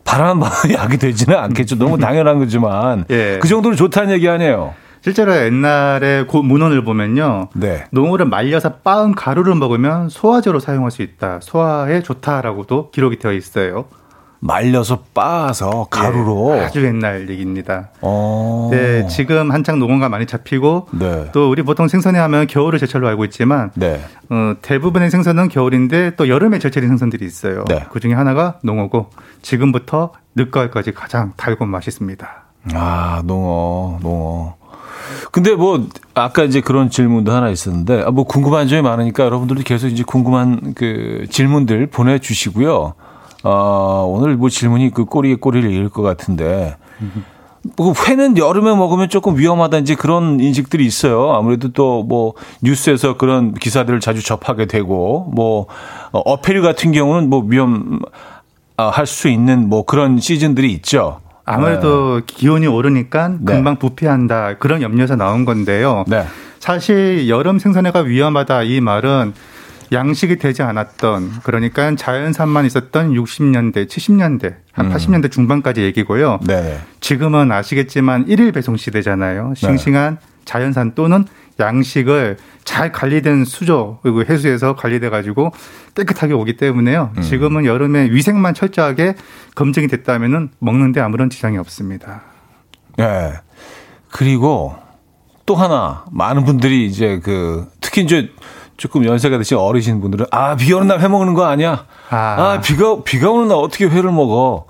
[0.05, 1.77] 바람 봐도 약이 되지는 않겠죠.
[1.79, 3.39] 너무 당연한 거지만 예.
[3.41, 4.75] 그 정도로 좋다는 얘기 아니에요.
[5.03, 7.49] 실제로 옛날에 고 문헌을 보면요.
[7.55, 7.85] 네.
[7.91, 11.41] 농어를 말려서 빻은 가루를 먹으면 소화제로 사용할 수 있다.
[11.43, 13.87] 소화에 좋다라고도 기록이 되어 있어요.
[14.39, 17.91] 말려서 빻아서 가루로 네, 아주 옛날 얘기입니다.
[18.01, 18.71] 어.
[18.73, 21.31] 네, 지금 한창 농어가 많이 잡히고 네.
[21.33, 24.01] 또 우리 보통 생선에 하면 겨울을 제철로 알고 있지만 네.
[24.31, 27.65] 어, 대부분의 생선은 겨울인데 또 여름에 제철인 생선들이 있어요.
[27.69, 27.87] 네.
[27.91, 29.11] 그 중에 하나가 농어고
[29.43, 32.43] 지금부터 늦가을까지 가장 달고 맛있습니다.
[32.75, 34.62] 아, 농어, 농어.
[35.31, 39.89] 근데 뭐 아까 이제 그런 질문도 하나 있었는데 아, 뭐 궁금한 점이 많으니까 여러분들도 계속
[39.89, 42.95] 이제 궁금한 그 질문들 보내주시고요.
[43.45, 46.77] 어, 오늘 뭐 질문이 그 꼬리에 꼬리를 잃을 것 같은데.
[47.77, 51.33] 뭐 회는 여름에 먹으면 조금 위험하다든지 그런 인식들이 있어요.
[51.33, 55.67] 아무래도 또 뭐 뉴스에서 그런 기사들을 자주 접하게 되고 뭐
[56.13, 58.01] 어, 어패류 같은 경우는 뭐 위험
[58.77, 61.21] 아, 할수 있는 뭐 그런 시즌들이 있죠.
[61.45, 62.27] 아무래도 네.
[62.27, 63.55] 기온이 오르니까 네.
[63.55, 66.05] 금방 부패한다 그런 염려에서 나온 건데요.
[66.07, 66.27] 네.
[66.61, 69.33] 사실 여름 생선회가 위험하다 이 말은
[69.93, 74.93] 양식이 되지 않았던 그러니까 자연산만 있었던 60년대, 70년대, 한 음.
[74.93, 76.41] 80년대 중반까지 얘기고요.
[76.47, 76.81] 네.
[77.01, 79.49] 지금은 아시겠지만 일일 배송 시대잖아요.
[79.49, 79.55] 네.
[79.55, 81.25] 싱싱한 자연산 또는
[81.63, 85.53] 양식을 잘 관리된 수조 그리고 해수에서 관리돼 가지고
[85.95, 87.13] 깨끗하게 오기 때문에요.
[87.17, 87.23] 음.
[87.23, 89.15] 지금은 여름에 위생만 철저하게
[89.55, 92.23] 검증이 됐다면은 먹는데 아무런 지장이 없습니다.
[92.97, 93.33] 네.
[94.11, 94.75] 그리고
[95.47, 98.31] 또 하나 많은 분들이 이제 그 특히 이제
[98.77, 101.87] 조금 연세가 드신 어르신 분들은 아, 비 오는 날 회 먹는 거 아니야?
[102.11, 102.17] 아.
[102.17, 104.67] 아, 비가 비가 오는 날 어떻게 회를 먹어?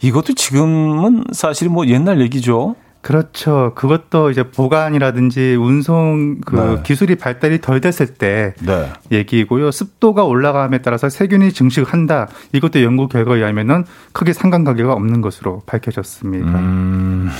[0.00, 2.74] 이것도 지금은 사실 뭐 옛날 얘기죠.
[3.02, 3.72] 그렇죠.
[3.74, 6.82] 그것도 이제 보관이라든지 운송 그 네.
[6.84, 8.90] 기술이 발달이 덜 됐을 때 네.
[9.10, 9.72] 얘기고요.
[9.72, 12.28] 습도가 올라감에 따라서 세균이 증식한다.
[12.52, 16.46] 이것도 연구 결과에 의하면은 크게 상관관계가 없는 것으로 밝혀졌습니다.
[16.46, 17.30] 음.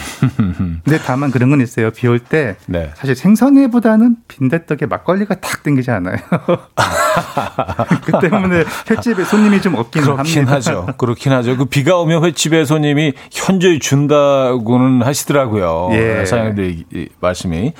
[0.84, 1.92] 근데 다만 그런 건 있어요.
[1.92, 2.90] 비 올때 네.
[2.96, 6.16] 사실 생선회보다는 빈대떡에 막걸리가 탁 땡기지 않아요.
[8.04, 10.54] 그 때문에 횟집에 손님이 좀 없기는 그렇긴 합니다.
[10.56, 10.86] 하죠.
[10.98, 11.56] 그렇긴 하죠.
[11.56, 15.51] 그 비가 오면 횟집에 손님이 현저히 준다고는 하시더라고요.
[15.52, 15.90] 하더라고요.
[15.92, 16.24] 예.
[16.24, 17.72] 사장님들 말씀이.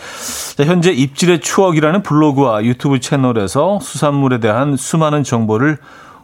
[0.56, 5.78] 자, 현재 입질의 추억이라는 블로그와 유튜브 채널에서 수산물에 대한 수많은 정보를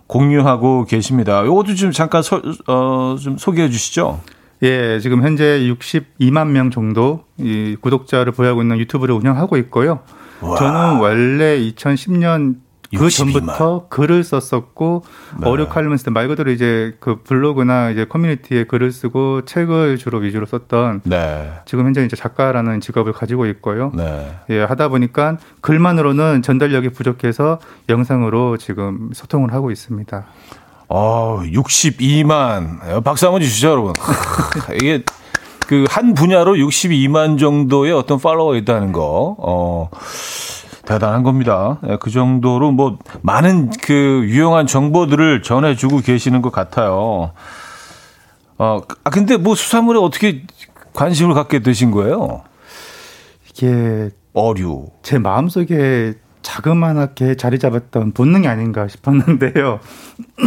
[0.06, 1.42] 공유하고 계십니다.
[1.42, 4.20] 이것도 좀 잠깐 소, 어, 좀 소개해 주시죠.
[4.62, 10.00] 예, 지금 현재 62만 명 정도 이 구독자를 보유하고 있는 유튜브를 운영하고 있고요.
[10.40, 10.56] 와.
[10.56, 12.56] 저는 원래 2010년
[12.90, 13.11] 그 62만.
[13.33, 15.05] 전부터 글을 썼었고
[15.40, 15.48] 네.
[15.48, 21.03] 어류 칼럼니스트 말 그대로 이제 그 블로그나 이제 커뮤니티에 글을 쓰고 책을 주로 위주로 썼던
[21.05, 21.53] 네.
[21.66, 23.92] 지금 현재 이제 작가라는 직업을 가지고 있고요.
[23.94, 24.35] 네.
[24.51, 30.24] 예, 하다 보니까 글만으로는 전달력이 부족해서 영상으로 지금 소통을 하고 있습니다.
[30.88, 33.03] 어, 62만.
[33.05, 33.92] 박수 한번 주시죠, 여러분.
[34.81, 35.03] 이게
[35.66, 39.37] 그 한 분야로 62만 정도의 어떤 팔로워가 있다는 거.
[39.38, 39.90] 어.
[40.88, 41.79] 대단한 겁니다.
[41.87, 47.32] 예, 그 정도로 뭐 많은 그 유용한 정보들을 전해주고 계시는 것 같아요.
[48.57, 50.47] 어, 아, 근데 뭐 수산물에 어떻게
[50.95, 52.43] 관심을 갖게 되신 거예요?
[53.51, 54.86] 이게 어류.
[55.03, 59.80] 제 마음속에 자그마하게 자리 잡았던 본능이 아닌가 싶었는데요.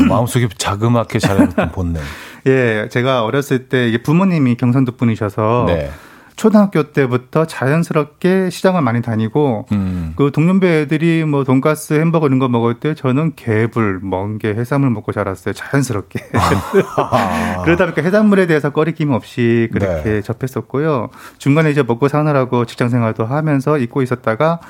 [0.10, 2.02] 마음속에 자그맣게 자리 잡았던 본능.
[2.48, 5.92] 예, 제가 어렸을 때 부모님이 경상도 분이셔서 네.
[6.36, 10.14] 초등학교 때부터 자연스럽게 시장을 많이 다니고 음.
[10.16, 15.12] 그 동년배 애들이 뭐 돈가스 햄버거 이런 거 먹을 때 저는 개불, 멍게, 해산물 먹고
[15.12, 15.54] 자랐어요.
[15.54, 16.20] 자연스럽게.
[17.64, 20.22] 그러다 보니까 해산물에 대해서 꺼리낌 없이 그렇게 네.
[20.22, 21.10] 접했었고요.
[21.38, 24.68] 중간에 이제 먹고 사느라고 직장 생활도 하면서 잊고 있었다가 어,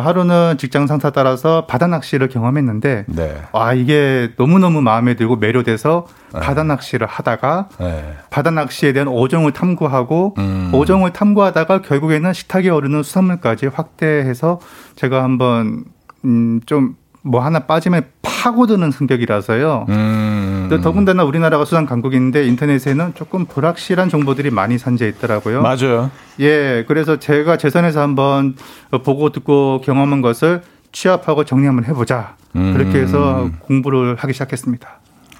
[0.00, 3.42] 하루는 직장 상사 따라서 바다 낚시를 경험했는데 네.
[3.52, 6.40] 아 이게 너무 너무 마음에 들고 매료돼서 네.
[6.40, 8.14] 바다 낚시를 하다가 네.
[8.30, 10.70] 바다 낚시에 대한 오정을 탐구하고 음.
[10.72, 14.60] 오정을 탐구하다가 결국에는 식탁에 오르는 수산물까지 확대해서
[14.96, 15.84] 제가 한번
[16.24, 19.86] 음, 좀 뭐 하나 빠지면 팍 파고드는 성격이라서요.
[19.88, 20.80] 음.
[20.82, 25.62] 더군다나 우리나라가 수상 강국인데 인터넷에는 조금 불확실한 정보들이 많이 산재 있더라고요.
[25.62, 26.10] 맞아요.
[26.40, 28.56] 예, 그래서 제가 재선에서 한번
[29.04, 32.34] 보고 듣고 경험한 것을 취합하고 정리 한번 해보자.
[32.56, 32.72] 음.
[32.72, 34.88] 그렇게 해서 공부를 하기 시작했습니다.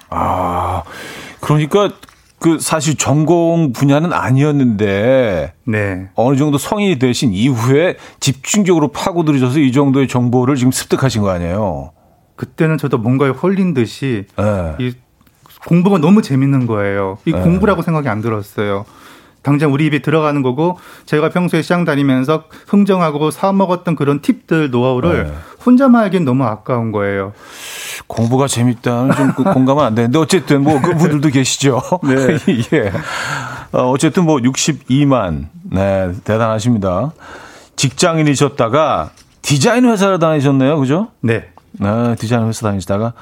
[0.09, 0.83] 아,
[1.41, 1.89] 그러니까
[2.39, 6.09] 그 사실 전공 분야는 아니었는데 네.
[6.15, 11.92] 어느 정도 성인이 되신 이후에 집중적으로 파고들으셔서 이 정도의 정보를 지금 습득하신 거 아니에요?
[12.35, 14.75] 그때는 저도 뭔가에 홀린 듯이 네.
[14.79, 14.93] 이
[15.65, 17.17] 공부가 너무 재밌는 거예요.
[17.25, 17.39] 이 네.
[17.39, 18.85] 공부라고 생각이 안 들었어요.
[19.43, 25.25] 당장 우리 입에 들어가는 거고 제가 평소에 시장 다니면서 흥정하고 사 먹었던 그런 팁들 노하우를
[25.25, 25.33] 네.
[25.65, 27.33] 혼자만 하기엔 너무 아까운 거예요.
[28.07, 31.81] 공부가 재밌다는 좀그 공감은 안 되는데 어쨌든 뭐 그분들도 계시죠.
[32.03, 32.37] 네.
[32.73, 32.91] 예.
[33.73, 35.47] 어, 어쨌든 뭐 62만.
[35.63, 37.11] 네, 대단하십니다.
[37.75, 39.11] 직장인이셨다가
[39.41, 40.79] 디자인 회사를 다니셨네요.
[40.79, 41.09] 그죠?
[41.19, 41.52] 네.
[41.79, 43.13] 네, 디자인 회사 다니시다가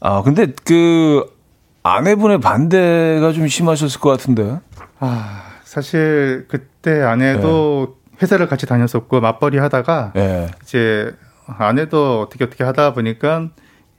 [0.00, 1.24] 아, 근데 그
[1.82, 4.60] 아내분의 반대가 좀 심하셨을 것 같은데.
[4.98, 8.16] 아, 사실 그때 아내도 네.
[8.22, 10.50] 회사를 같이 다녔었고 맞벌이 하다가 네.
[10.62, 11.14] 이제
[11.46, 13.48] 아내도 어떻게 어떻게 하다 보니까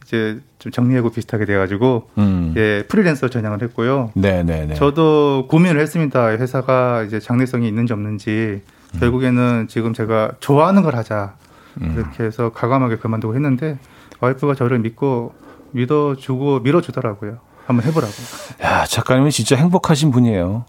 [0.06, 2.54] 이제 좀 정리하고 비슷하게 돼가지고 음.
[2.58, 4.12] 예 프리랜서 전향을 했고요.
[4.14, 4.44] 네네네.
[4.44, 4.74] 네, 네.
[4.76, 6.28] 저도 고민을 했습니다.
[6.30, 8.62] 회사가 이제 장래성이 있는지 없는지
[8.94, 9.00] 음.
[9.00, 11.36] 결국에는 지금 제가 좋아하는 걸 하자
[11.82, 11.94] 음.
[11.98, 13.78] 이렇게 해서 과감하게 그만두고 했는데
[14.20, 15.34] 와이프가 저를 믿고
[15.72, 17.38] 믿어주고 밀어주더라고요.
[17.66, 18.14] 한번 해보라고.
[18.64, 20.66] 야 작가님은 진짜 행복하신 분이에요.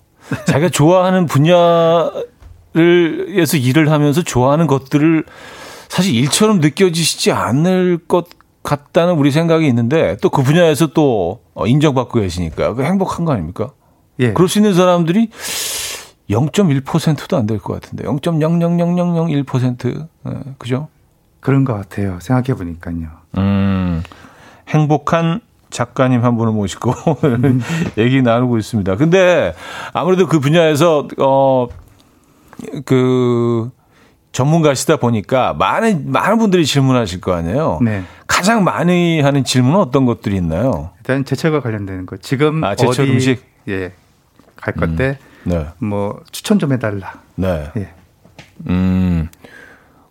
[0.47, 2.25] 자기가 좋아하는 분야를
[3.39, 5.25] 에서 일을 하면서 좋아하는 것들을
[5.89, 8.27] 사실 일처럼 느껴지시지 않을 것
[8.63, 13.73] 같다는 우리 생각이 있는데 또 그 분야에서 또 인정받고 계시니까 그 행복한 거 아닙니까?
[14.21, 14.33] 예.
[14.33, 15.31] 그럴 수 있는 사람들이
[16.33, 20.89] 0.1%도 안 될 것 같은데 0.00001% 네, 그죠?
[21.41, 22.19] 그런 것 같아요.
[22.21, 23.09] 생각해 보니까요.
[23.39, 24.03] 음,
[24.69, 26.93] 행복한 작가님 한 분을 모시고
[27.25, 27.61] 음.
[27.99, 28.95] 얘기 나누고 있습니다.
[28.97, 29.55] 근데
[29.93, 31.09] 아무래도 그 분야에서
[32.77, 33.71] 어그
[34.33, 37.81] 전문가시다 보니까 많은 많은 분들이 질문하실 거 아니에요.
[37.83, 38.03] 네.
[38.27, 40.91] 가장 많이 하는 질문은 어떤 것들이 있나요?
[40.99, 42.17] 일단 제철과 관련되는 거.
[42.19, 43.93] 지금 아, 제철 어디 음식 예.
[44.57, 45.32] 갈 건데 음.
[45.45, 45.67] 네.
[45.79, 47.15] 뭐 추천 좀 해달라.
[47.35, 47.71] 네.
[47.77, 47.89] 예.
[48.69, 49.29] 음.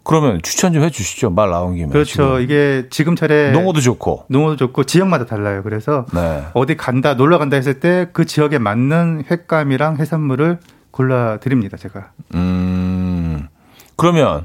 [0.04, 1.30] 그러면 추천 좀 해주시죠.
[1.30, 1.90] 말 나온 김에.
[1.90, 2.40] 그렇죠.
[2.40, 2.42] 지금.
[2.42, 5.62] 이게 지금 차례 농어도 좋고 농어도 좋고 지역마다 달라요.
[5.64, 6.44] 그래서 네.
[6.54, 10.60] 어디 간다 놀러 간다 했을 때 그 지역에 맞는 횟감이랑 해산물을
[10.90, 11.78] 골라 드립니다.
[11.78, 12.12] 제가.
[12.36, 13.48] 음.
[13.96, 14.44] 그러면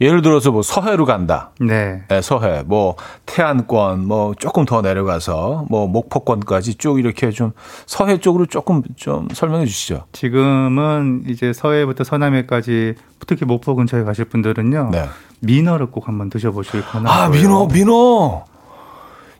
[0.00, 1.50] 예를 들어서 뭐 서해로 간다.
[1.60, 2.02] 네.
[2.08, 2.22] 네.
[2.22, 2.96] 서해, 뭐
[3.26, 7.52] 태안권, 뭐 조금 더 내려가서 뭐 목포권까지 쭉 이렇게 좀
[7.86, 10.04] 서해 쪽으로 조금 좀 설명해 주시죠.
[10.12, 12.94] 지금은 이제 서해부터 서남해까지
[13.26, 14.90] 특히 목포 근처에 가실 분들은요.
[14.92, 15.04] 네.
[15.40, 17.10] 민어를 꼭 한번 드셔보실 권하고요.
[17.10, 18.44] 아 민어, 민어.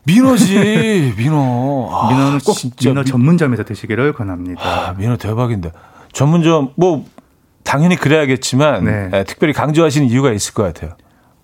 [0.03, 1.89] 민어지, 민어.
[1.91, 4.61] 아, 민어는 꼭 민어 전문점에서 드시기를 권합니다.
[4.61, 5.71] 아, 민어 대박인데.
[6.11, 7.05] 전문점 뭐
[7.69, 9.09] 당연히 그래야겠지만 네.
[9.11, 10.93] 네, 특별히 강조하시는 이유가 있을 것 같아요.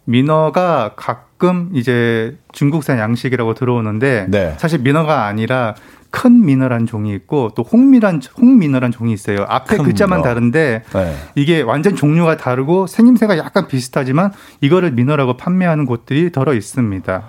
[0.05, 4.55] 민어가 가끔 이제 중국산 양식이라고 들어오는데 네.
[4.57, 5.75] 사실 민어가 아니라
[6.09, 9.45] 큰 민어란 종이 있고 또 홍미란 홍민어란 종이 있어요.
[9.47, 10.27] 앞에 글자만 민어.
[10.27, 11.15] 다른데 네.
[11.35, 17.23] 이게 완전 종류가 다르고 생김새가 약간 비슷하지만 이거를 민어라고 판매하는 곳들이 더러 있습니다.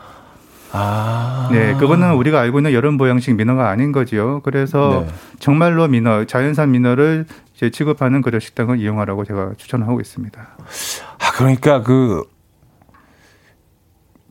[0.73, 1.49] 아.
[1.53, 4.41] 네, 그거는 우리가 알고 있는 여름 보양식 민어가 아닌 거지요.
[4.43, 5.15] 그래서 네.
[5.39, 7.27] 정말로 민어, 자연산 민어를
[7.57, 10.41] 이제 취급하는 그런 식당을 이용하라고 제가 추천하고 있습니다.
[10.41, 12.23] 아, 그러니까 그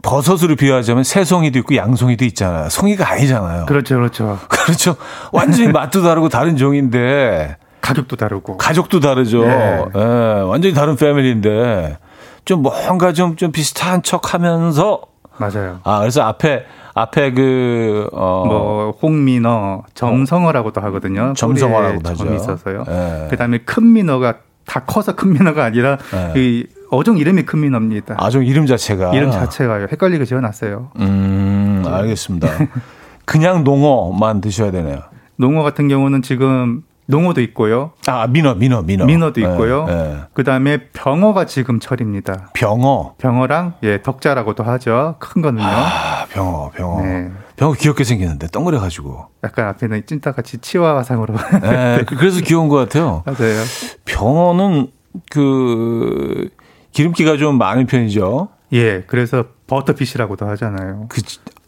[0.04, 2.70] 버섯으로 비유하자면 새송이도 있고 양송이도 있잖아요.
[2.70, 3.66] 송이가 아니잖아요.
[3.66, 4.40] 그렇죠, 그렇죠.
[4.48, 4.96] 그렇죠.
[5.32, 9.44] 완전히 맛도 다르고 다른 종인데 가격도 다르고 가족도 다르죠.
[9.46, 9.86] 네.
[9.94, 10.00] 네,
[10.42, 11.98] 완전히 다른 패밀리인데
[12.46, 15.02] 좀 뭔가 좀 좀 비슷한 척하면서
[15.38, 15.80] 맞아요.
[15.84, 16.66] 아 그래서 앞에
[16.96, 18.46] 앞에 그, 어.
[18.48, 21.34] 뭐, 홍민어, 점성어라고도 하거든요.
[21.36, 22.24] 점성어라고도 하죠.
[22.24, 22.86] 점이 있어서요.
[22.88, 23.28] 네.
[23.30, 24.36] 그 다음에 큰 민어가
[24.66, 26.34] 다 커서 큰 민어가 아니라 네.
[26.38, 28.16] 이 어종 이름이 큰 민어입니다.
[28.18, 29.14] 아종 이름 자체가.
[29.14, 29.88] 이름 자체가요.
[29.92, 30.92] 헷갈리게 지어놨어요.
[31.00, 32.48] 음, 알겠습니다.
[33.26, 35.00] 그냥 농어만 드셔야 되네요.
[35.36, 37.92] 농어 같은 경우는 지금 농어도 있고요.
[38.08, 39.06] 아, 민어, 민어, 민어.
[39.06, 39.86] 민어도 네, 있고요.
[39.86, 40.18] 네.
[40.34, 42.50] 그 다음에 병어가 지금 철입니다.
[42.54, 43.16] 병어.
[43.18, 45.16] 병어랑, 예, 덕자라고도 하죠.
[45.20, 45.64] 큰 거는요.
[45.66, 47.02] 아, 병어, 병어.
[47.02, 47.32] 네.
[47.56, 49.28] 병어 귀엽게 생기는데, 덩그려가지고.
[49.46, 51.34] 약간 앞에는 찐따같이 치와와상으로.
[51.62, 53.24] 네, 그, 그래서 귀여운 것 같아요.
[53.26, 53.64] 맞아요.
[54.04, 54.92] 병어는
[55.32, 56.50] 그,
[56.92, 58.50] 기름기가 좀 많은 편이죠.
[58.74, 61.06] 예, 그래서 버터피쉬라고도 하잖아요.
[61.08, 61.22] 그,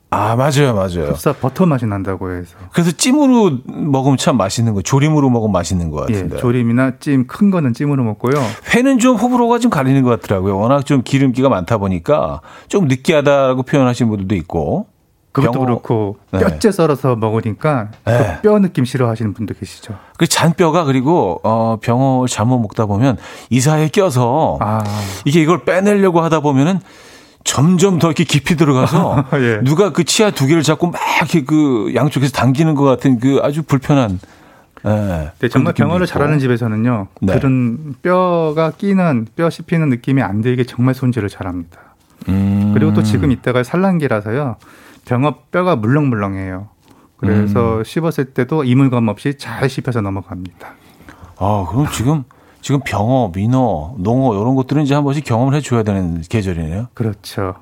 [0.10, 1.08] 아, 맞아요, 맞아요.
[1.10, 2.56] 흡사 버터 맛이 난다고 해서.
[2.72, 6.36] 그래서 찜으로 먹으면 참 맛있는 거, 조림으로 먹으면 맛있는 것 같은데.
[6.36, 8.34] 예, 조림이나 찜 큰 거는 찜으로 먹고요.
[8.74, 10.58] 회는 좀 호불호가 좀 갈리는 것 같더라고요.
[10.58, 12.40] 워낙 좀 기름기가 많다 보니까
[12.70, 14.88] 좀 느끼하다고 표현하시는 분들도 있고.
[15.34, 16.40] 그것도 병어, 그렇고 네.
[16.40, 18.40] 뼈째 썰어서 먹으니까 네.
[18.42, 19.94] 그 뼈 느낌 싫어하시는 분도 계시죠.
[20.18, 23.18] 그 잔뼈가 그리고 어 병어 잘못 먹다 보면
[23.52, 24.84] 이사에 껴서 아.
[25.26, 26.80] 이게 이걸 빼내려고 하다 보면은
[27.48, 29.62] 점점 더 이렇게 깊이 들어가서 예.
[29.64, 33.64] 누가 그 치아 두 개를 잡고 막 이렇게 그 양쪽에서 당기는 것 같은 그 아주
[33.64, 34.20] 불편한
[34.84, 37.08] 네, 네 정말 병어를 잘하는 집에서는요.
[37.22, 37.34] 네.
[37.34, 41.80] 그런 뼈가 끼는 뼈 씹히는 느낌이 안 들게 정말 손질을 잘합니다.
[42.28, 42.72] 음.
[42.74, 44.58] 그리고 또 지금 이때가 산란기라서요.
[45.06, 46.68] 병어 뼈가 물렁물렁해요.
[47.16, 47.84] 그래서 음.
[47.84, 50.74] 씹었을 때도 이물감 없이 잘 씹혀서 넘어갑니다.
[51.40, 52.24] 아, 그럼 지금
[52.68, 56.88] 지금 병어, 민어, 농어 이런 것들은 이제 한 번씩 경험을 해줘야 되는 계절이네요.
[56.96, 57.56] 그렇죠.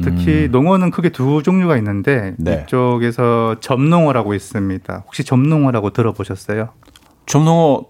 [0.00, 0.48] 특히 음.
[0.52, 2.62] 농어는 크게 두 종류가 있는데 네.
[2.62, 5.02] 이쪽에서 점농어라고 있습니다.
[5.04, 6.68] 혹시 점농어라고 들어보셨어요?
[7.26, 7.86] 점농어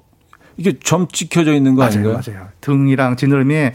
[0.56, 2.20] 이게 점 찍혀져 있는 거 맞아요, 아닌가요?
[2.26, 2.48] 맞아요.
[2.62, 3.74] 등이랑 지느러미에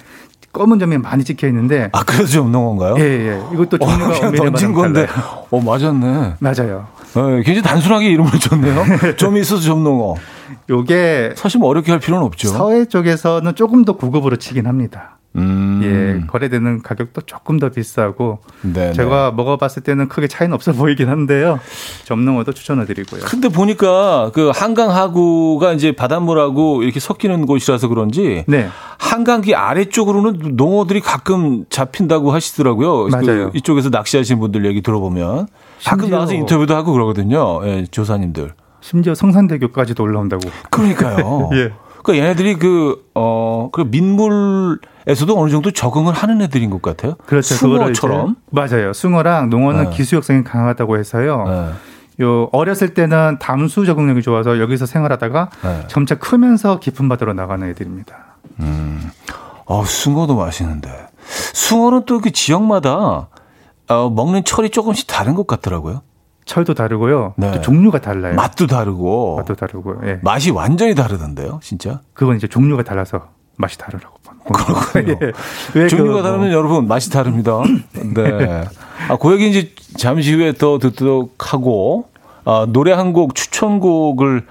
[0.51, 2.95] 검은 점이 많이 찍혀 있는데 아 그래서 점농어인가요?
[2.97, 3.41] 예, 예.
[3.53, 5.05] 이것도 어, 종류가 어, 그냥 던진 건데.
[5.51, 6.33] 어 맞았네.
[6.39, 6.87] 맞아요.
[7.13, 8.83] 어, 굉장히 단순하게 이름을 줬네요.
[9.17, 10.15] 점이 있어서 점농어.
[10.69, 12.49] 요게 사실 뭐 어렵게 할 필요는 없죠.
[12.49, 15.17] 서해 쪽에서는 조금 더 고급으로 치긴 합니다.
[15.37, 15.79] 음.
[15.83, 18.93] 예, 거래되는 가격도 조금 더 비싸고 네네.
[18.93, 21.59] 제가 먹어봤을 때는 크게 차이는 없어 보이긴 한데요.
[22.03, 23.21] 점농어도 추천해 드리고요.
[23.21, 28.67] 근데 보니까 그 한강 하구가 이제 바닷물하고 이렇게 섞이는 곳이라서 그런지 네.
[28.97, 33.05] 한강기 아래쪽으로는 농어들이 가끔 잡힌다고 하시더라고요.
[33.05, 33.51] 그 맞아요.
[33.51, 35.47] 그 이쪽에서 낚시하시는 분들 얘기 들어보면
[35.85, 37.61] 가끔 나와서 인터뷰도 하고 그러거든요.
[37.65, 38.51] 예, 조사님들.
[38.81, 40.49] 심지어 성산대교까지도 올라온다고.
[40.69, 41.49] 그러니까요.
[41.53, 41.71] 예.
[42.03, 47.15] 그러니까 얘네들이 그, 어, 그 민물에서도 어느 정도 적응을 하는 애들인 것 같아요.
[47.27, 47.53] 그렇죠.
[47.55, 48.35] 숭어처럼.
[48.49, 48.91] 맞아요.
[48.93, 49.89] 숭어랑 농어는 네.
[49.91, 51.45] 기수역성이 강하다고 해서요.
[51.47, 52.23] 네.
[52.25, 55.83] 요 어렸을 때는 담수 적응력이 좋아서 여기서 생활하다가 네.
[55.87, 58.15] 점차 크면서 깊은 바다로 나가는 애들입니다.
[58.59, 59.11] 음.
[59.65, 60.89] 어, 숭어도 맛있는데.
[61.53, 63.29] 숭어는 또 그 지역마다
[63.87, 66.01] 어, 먹는 철이 조금씩 다른 것 같더라고요.
[66.45, 67.33] 철도 다르고요.
[67.37, 67.51] 네.
[67.51, 68.35] 또 종류가 달라요.
[68.35, 69.37] 맛도 다르고.
[69.37, 69.95] 맛도 다르고.
[70.05, 70.19] 예.
[70.23, 72.01] 맛이 완전히 다르던데요, 진짜?
[72.13, 74.15] 그건 이제 종류가 달라서 맛이 다르라고.
[74.53, 75.17] 그렇군요.
[75.77, 75.87] 예.
[75.87, 76.57] 종류가 그, 다르면 뭐.
[76.57, 77.59] 여러분 맛이 다릅니다.
[78.15, 78.63] 네.
[79.07, 82.09] 아, 그 얘기 이제 잠시 후에 더 듣도록 하고
[82.43, 84.45] 아, 노래 한 곡 추천곡을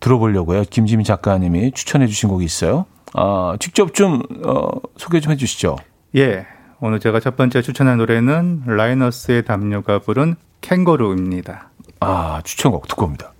[0.00, 0.62] 들어보려고요.
[0.70, 2.86] 김지민 작가님이 추천해 주신 곡이 있어요.
[3.14, 5.76] 아, 직접 좀 어, 소개 좀 해 주시죠.
[6.14, 6.46] 예.
[6.80, 11.70] 오늘 제가 첫 번째 추천한 노래는 라이너스의 담요가 부른 캥거루입니다.
[12.00, 13.32] 아, 추천곡 듣고 옵니다.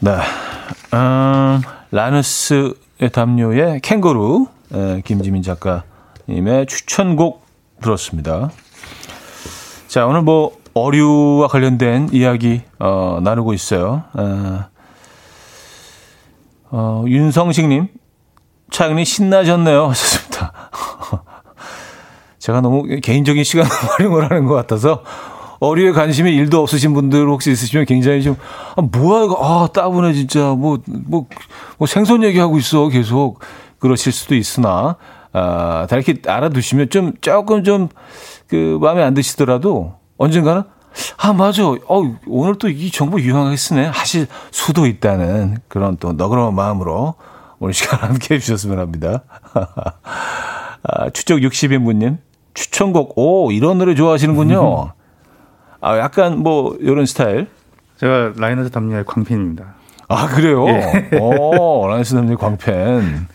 [0.00, 0.12] 네.
[0.94, 7.44] 음, 라이너스의 담요의 캥거루, 에, 김지민 작가님의 추천곡
[7.80, 8.50] 들었습니다.
[9.88, 14.04] 자, 오늘 뭐, 어류와 관련된 이야기, 어, 나누고 있어요.
[14.12, 14.64] 어,
[16.70, 17.88] 어, 윤성식님,
[18.70, 19.92] 차근이 신나셨네요.
[22.48, 23.68] 제가 너무 개인적인 시간을
[23.98, 25.02] 활용을 하는 것 같아서
[25.60, 28.36] 어류에 관심이 일도 없으신 분들 혹시 있으시면 굉장히 좀,
[28.76, 30.54] 아, 뭐야, 이거, 아, 따분해, 진짜.
[30.54, 31.26] 뭐, 뭐,
[31.76, 33.40] 뭐 생선 얘기하고 있어, 계속.
[33.80, 34.96] 그러실 수도 있으나,
[35.32, 37.88] 아, 다 이렇게 알아두시면 좀, 조금 좀,
[38.46, 40.62] 그, 마음에 안 드시더라도 언젠가는,
[41.18, 41.66] 아, 맞아.
[41.66, 43.86] 어, 오늘 또 이 정보 유용하게 쓰네.
[43.86, 47.14] 하실 수도 있다는 그런 또 너그러운 마음으로
[47.58, 49.24] 오늘 시간 함께 해주셨으면 합니다.
[50.84, 52.18] 아, 추적 60인분님,
[52.58, 54.90] 추천곡, 오, 이런 노래 좋아하시는군요.
[55.80, 57.46] 아, 약간 뭐, 이런 스타일.
[57.98, 59.74] 제가 라이너스 담요의 광팬입니다.
[60.08, 60.66] 아, 그래요?
[60.68, 61.16] 예.
[61.18, 63.28] 오, 라이너스 담요의 광팬.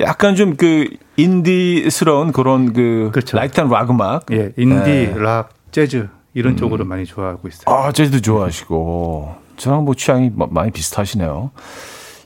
[0.00, 3.36] 약간 좀 그, 인디스러운 그런 그, 그렇죠.
[3.36, 4.24] light한 락 음악.
[4.32, 5.14] 예, 인디, 네.
[5.14, 6.56] 락, 재즈, 이런 음.
[6.56, 7.64] 쪽으로 많이 좋아하고 있어요.
[7.66, 9.34] 아, 재즈도 좋아하시고.
[9.56, 11.50] 저랑 뭐 취향이 많이 비슷하시네요.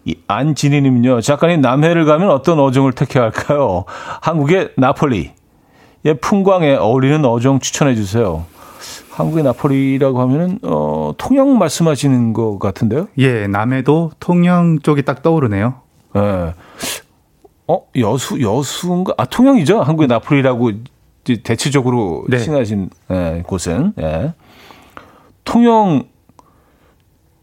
[0.05, 1.21] 이 안진희님요.
[1.21, 3.85] 작가님 남해를 가면 어떤 어종을 택해야 할까요?
[4.23, 5.38] 한국의 나폴리.
[6.05, 8.45] 예, 풍광에 어울리는 어종 추천해 주세요.
[9.11, 13.09] 한국의 나폴리라고 하면은 어 통영 말씀하시는 것 같은데요?
[13.19, 15.75] 예, 남해도 통영 쪽이 딱 떠오르네요.
[16.17, 16.55] 예.
[17.67, 19.15] 어 여수 여수인가?
[19.19, 19.83] 아 통영이죠.
[19.83, 20.71] 한국의 나폴리라고
[21.43, 22.39] 대체적으로 네.
[22.39, 24.35] 칭하신 예, 곳은 예.
[25.45, 26.05] 통영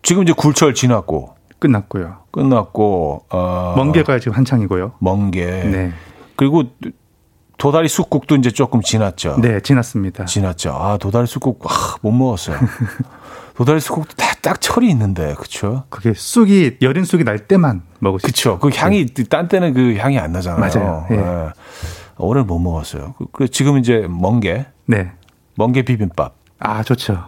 [0.02, 2.18] 지금 이제 굴철 지났고 끝났고요.
[2.32, 4.94] 끝났고 어, 멍게가 지금 한창이고요.
[5.00, 5.46] 멍게.
[5.46, 5.92] 네.
[6.36, 6.64] 그리고
[7.58, 9.38] 도다리 쑥국도 이제 조금 지났죠.
[9.42, 10.26] 네, 지났습니다.
[10.26, 10.72] 지났죠.
[10.74, 12.58] 아 도다리 쑥국 아, 못 먹었어요.
[13.56, 15.86] 도다리 쑥국도 다 딱 철이 있는데, 그렇죠?
[15.90, 18.60] 그게 쑥이 여린 쑥이 날 때만 먹을 수 그렇죠.
[18.60, 19.24] 그 향이 네.
[19.24, 20.60] 딴 때는 그 향이 안 나잖아요.
[20.60, 21.08] 맞아요.
[21.10, 21.16] 예.
[21.16, 21.50] 네.
[22.18, 23.16] 오늘 못 먹었어요.
[23.18, 24.68] 그, 그 지금 이제 멍게.
[24.86, 25.12] 네.
[25.56, 26.36] 멍게 비빔밥.
[26.60, 27.24] 아 좋죠.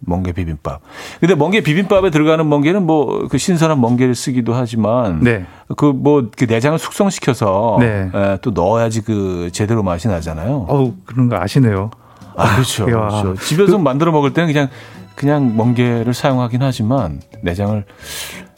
[0.00, 0.80] 멍게 비빔밥.
[1.20, 5.44] 근데 멍게 비빔밥에 들어가는 멍게는 뭐 그 신선한 멍게를 쓰기도 하지만 네.
[5.68, 8.10] 그뭐그 뭐그 내장을 숙성시켜서 네.
[8.12, 10.66] 에, 또 넣어야지 그 제대로 맛이 나잖아요.
[10.68, 11.90] 어우 그런 거 아시네요.
[12.36, 12.86] 아, 그렇죠.
[12.86, 13.34] 그렇죠.
[13.36, 14.68] 집에서 그, 만들어 먹을 때는 그냥
[15.14, 17.84] 그냥 멍게를 사용하긴 하지만 내장을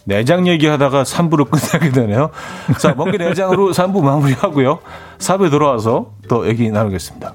[0.04, 2.30] 내장 얘기하다가 3부로 끝나게 되네요.
[2.78, 4.78] 자, 멍게 내장으로 3부 마무리하고요.
[5.18, 7.34] 4부에 돌아와서 또 얘기 나누겠습니다.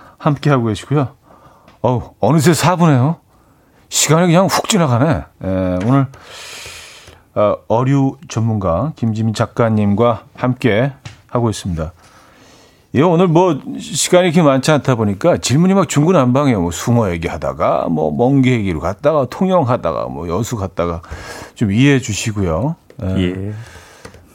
[0.21, 1.09] 함께하고 계시고요
[1.81, 3.17] 어우 어느새 4분에요
[3.89, 5.09] 시간이 그냥 훅 지나가네
[5.43, 6.07] 에, 오늘
[7.33, 10.91] 어, 어류 전문가 김지민 작가님과 함께
[11.27, 11.93] 하고 있습니다.
[12.93, 16.59] 예, 오늘 뭐 시간이 이렇게 많지 않다 보니까 질문이 막 중구난방이에요.
[16.59, 21.01] 뭐 숭어 얘기하다가 뭐 멍게 얘기로 갔다가 통영하다가 뭐 여수 갔다가
[21.55, 22.75] 좀 이해해 주시고요.
[23.03, 23.21] 예.
[23.21, 23.53] 예.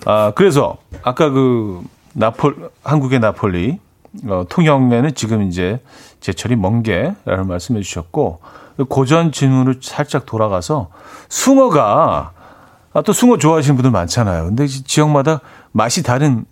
[0.07, 1.83] 아 그래서 아까 그
[2.15, 3.79] 나폴 한국의 나폴리
[4.27, 5.81] 어, 통영에는 지금 이제
[6.21, 8.41] 제철이 멍게라는 말씀해 주셨고
[8.89, 10.91] 고전 질문을 살짝 돌아가서
[11.29, 12.33] 숭어가
[12.93, 14.47] 아, 또 숭어 좋아하시는 분들 많잖아요.
[14.47, 15.41] 근데 지역마다
[15.73, 16.47] 맛이 다른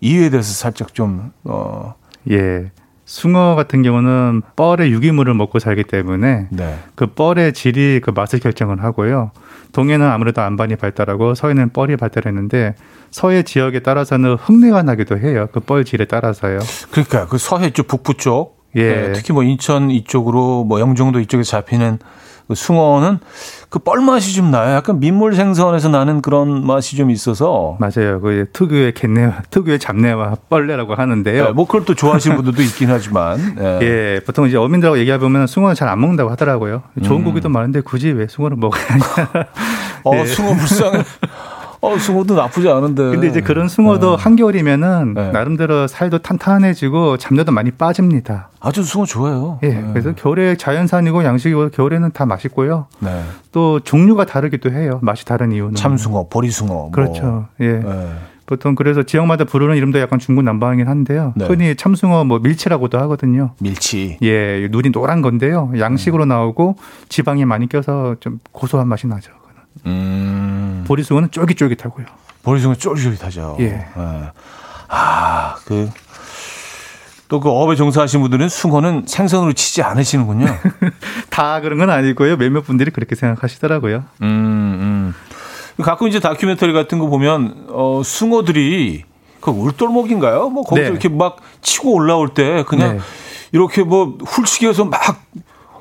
[0.00, 1.94] 이유에 대해서 살짝 좀, 어.
[2.30, 2.70] 예.
[3.04, 6.78] 숭어 같은 경우는 뻘의 유기물을 먹고 살기 때문에 네.
[6.94, 9.32] 그 뻘의 질이 그 맛을 결정을 하고요.
[9.72, 12.74] 동해는 아무래도 안반이 발달하고 서해는 뻘이 발달했는데
[13.10, 15.48] 서해 지역에 따라서는 흙내가 나기도 해요.
[15.52, 16.58] 그 뻘 질에 따라서요.
[16.90, 18.82] 그러니까 그 서해 쪽 북부 쪽, 예.
[18.92, 21.98] 네, 특히 뭐 인천 이쪽으로 뭐 영종도 이쪽에 잡히는
[22.50, 23.20] 그 숭어는
[23.68, 24.74] 그 뻘맛이 좀 나요.
[24.74, 27.76] 약간 민물 생선에서 나는 그런 맛이 좀 있어서.
[27.78, 28.20] 맞아요.
[28.20, 31.44] 그 특유의 갯내, 특유의 잡내와 뻘레라고 하는데요.
[31.44, 33.54] 네, 뭐 그걸 또 좋아하시는 분들도 있긴 하지만.
[33.56, 33.78] 네.
[33.82, 36.82] 예, 보통 이제 어민들하고 얘기해보면 숭어는 잘 안 먹는다고 하더라고요.
[37.04, 37.24] 좋은 음.
[37.24, 39.04] 고기도 많은데 굳이 왜 숭어를 먹어야 하냐.
[40.04, 40.26] 어, 예.
[40.26, 41.02] 숭어 불쌍해.
[41.82, 43.02] 어, 숭어도 나쁘지 않은데.
[43.04, 44.22] 근데 이제 그런 숭어도 네.
[44.22, 45.32] 한겨울이면은 네.
[45.32, 48.50] 나름대로 살도 탄탄해지고 잡내도 많이 빠집니다.
[48.60, 49.58] 아주 숭어 좋아요.
[49.62, 49.68] 예.
[49.68, 49.86] 네.
[49.92, 52.86] 그래서 겨울에 자연산이고 양식이고 겨울에는 다 맛있고요.
[52.98, 53.22] 네.
[53.52, 54.98] 또 종류가 다르기도 해요.
[55.02, 55.74] 맛이 다른 이유는.
[55.74, 56.68] 참숭어, 보리숭어.
[56.68, 56.90] 뭐.
[56.90, 57.46] 그렇죠.
[57.60, 57.72] 예.
[57.78, 58.12] 네.
[58.44, 61.32] 보통 그래서 지역마다 부르는 이름도 약간 중구난방이긴 한데요.
[61.36, 61.46] 네.
[61.46, 63.52] 흔히 참숭어 뭐 밀치라고도 하거든요.
[63.60, 64.18] 밀치.
[64.22, 65.72] 예, 눈이 노란 건데요.
[65.78, 66.28] 양식으로 음.
[66.28, 66.74] 나오고
[67.08, 69.30] 지방이 많이 껴서 좀 고소한 맛이 나죠.
[69.86, 70.84] 음.
[70.86, 72.06] 보리숭어는 쫄깃쫄깃하고요.
[72.42, 73.56] 보리숭어 쫄깃쫄깃하죠.
[73.60, 73.64] 예.
[73.64, 73.86] 네.
[74.88, 75.88] 아, 그,
[77.28, 80.46] 또그 업에 종사하신 분들은 숭어는 생선으로 치지 않으시는군요.
[81.30, 82.36] 다 그런 건 아니고요.
[82.36, 84.04] 몇몇 분들이 그렇게 생각하시더라고요.
[84.22, 85.14] 음,
[85.78, 85.82] 음.
[85.82, 89.04] 가끔 이제 다큐멘터리 같은 거 보면, 어, 숭어들이
[89.40, 90.50] 그 울돌목인가요?
[90.50, 90.90] 뭐 거기서 네.
[90.90, 93.02] 이렇게 막 치고 올라올 때 그냥 네.
[93.52, 95.00] 이렇게 뭐 훌치기해서 막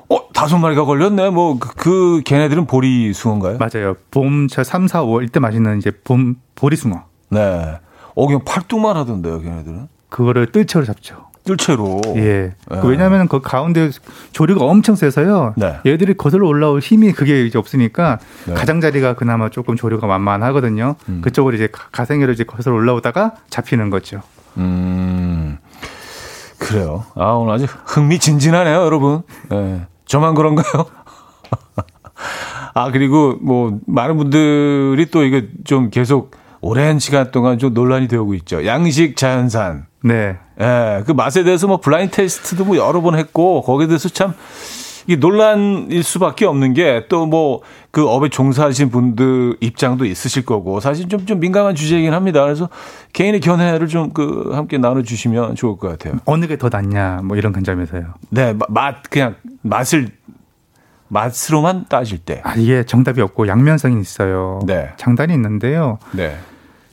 [0.10, 1.30] 어, 다섯 마리가 걸렸네.
[1.30, 3.58] 뭐, 그, 그 걔네들은 보리숭어인가요?
[3.58, 3.96] 맞아요.
[4.12, 7.04] 봄, 저 3, 4, 5월 이때 맛있는 이제 봄, 보리숭어.
[7.30, 7.80] 네.
[8.16, 9.88] 어, 그냥 팔뚝만 하던데요, 걔네들은?
[10.10, 11.30] 그거를 뜰채로 잡죠.
[11.44, 12.02] 뜰채로.
[12.18, 12.22] 예.
[12.70, 12.82] 네.
[12.84, 13.90] 왜냐하면 그 가운데
[14.32, 15.54] 조류가 엄청 세서요.
[15.58, 15.80] 네.
[15.86, 18.54] 얘들이 거슬러 올라올 힘이 그게 이제 없으니까 네.
[18.54, 20.96] 가장자리가 그나마 조금 조류가 만만하거든요.
[21.08, 21.22] 음.
[21.22, 24.22] 그쪽으로 이제 가생으로 이제 거슬러 올라오다가 잡히는 거죠.
[24.58, 25.58] 음.
[26.60, 27.06] 그래요.
[27.16, 29.22] 아, 오늘 아주 흥미진진하네요, 여러분.
[29.50, 29.82] 네.
[30.10, 30.86] 저만 그런가요?
[32.74, 36.32] 아, 그리고 뭐, 많은 분들이 또 이거 좀 계속
[36.62, 38.66] 오랜 시간 동안 좀 논란이 되고 있죠.
[38.66, 39.86] 양식 자연산.
[40.04, 40.38] 네.
[40.60, 44.34] 예, 그 맛에 대해서 뭐 블라인 테스트도 뭐 여러 번 했고, 거기에 대해서 참,
[45.10, 51.10] 이 논란일 수밖에 없는 게 또 뭐 그 업에 종사하신 분들 입장도 있으실 거고 사실
[51.10, 52.44] 좀 좀 민감한 주제이긴 합니다.
[52.44, 52.70] 그래서
[53.14, 56.20] 개인의 견해를 좀 그 함께 나눠주시면 좋을 것 같아요.
[56.26, 58.14] 어느 게 더 낫냐 뭐 이런 관점에서요.
[58.30, 60.10] 네, 맛 그냥 맛을
[61.08, 62.42] 맛으로만 따질 때.
[62.44, 64.60] 아, 이게 정답이 없고 양면성이 있어요.
[64.68, 64.90] 네.
[64.98, 65.98] 장단이 있는데요.
[66.12, 66.38] 네.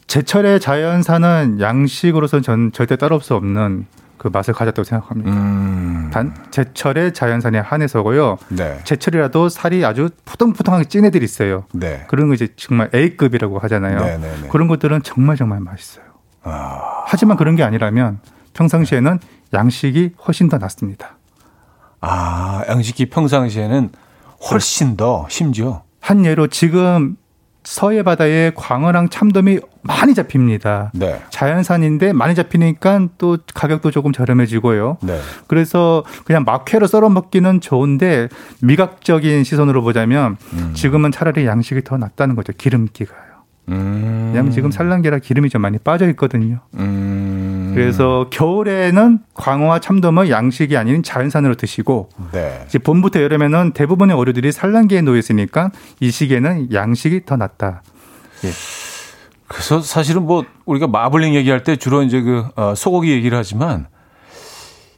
[0.07, 3.87] 제철의 자연산은 양식으로서는 전 절대 따로 수 없는
[4.19, 5.31] 그 맛을 가졌다고 생각합니다.
[5.31, 6.11] 음.
[6.13, 8.39] 단 제철의 자연산에 한해서고요.
[8.49, 8.79] 네.
[8.85, 11.65] 제철이라도 살이 아주 푸동푸동하게 찐 애들이 있어요.
[11.73, 12.05] 네.
[12.09, 14.01] 그런 거 이제 정말 A급이라고 하잖아요.
[14.01, 14.49] 네, 네, 네.
[14.49, 16.05] 그런 것들은 정말 정말 맛있어요.
[16.43, 17.05] 아.
[17.07, 18.21] 하지만 그런 게 아니라면
[18.55, 19.19] 평상시에는
[19.53, 21.17] 양식이 훨씬 더 낫습니다.
[22.01, 23.91] 아, 양식이 평상시에는
[24.51, 27.17] 훨씬 더 심지어 한 예로 지금
[27.65, 30.91] 서해 바다에 광어랑 참돔이 많이 잡힙니다.
[30.95, 31.21] 네.
[31.31, 34.99] 자연산인데 많이 잡히니까 또 가격도 조금 저렴해지고요.
[35.03, 35.21] 네.
[35.47, 38.29] 그래서 그냥 막회로 썰어 먹기는 좋은데
[38.63, 40.73] 미각적인 시선으로 보자면 음.
[40.75, 42.53] 지금은 차라리 양식이 더 낫다는 거죠.
[42.57, 43.27] 기름기가.
[43.69, 44.27] 음.
[44.29, 46.61] 왜냐하면 지금 산란계라 기름이 좀 많이 빠져 있거든요.
[46.75, 47.73] 음.
[47.75, 52.65] 그래서 겨울에는 광어와 참돔을 양식이 아닌 자연산으로 드시고 네.
[52.67, 55.71] 이제 봄부터 여름에는 대부분의 어류들이 산란계에 놓여 있으니까
[56.01, 57.83] 이 시기에는 양식이 더 낫다.
[58.45, 58.51] 예.
[59.49, 63.87] 그래서 사실은 뭐 우리가 마블링 얘기할 때 주로 이제 그 어, 소고기 얘기를 하지만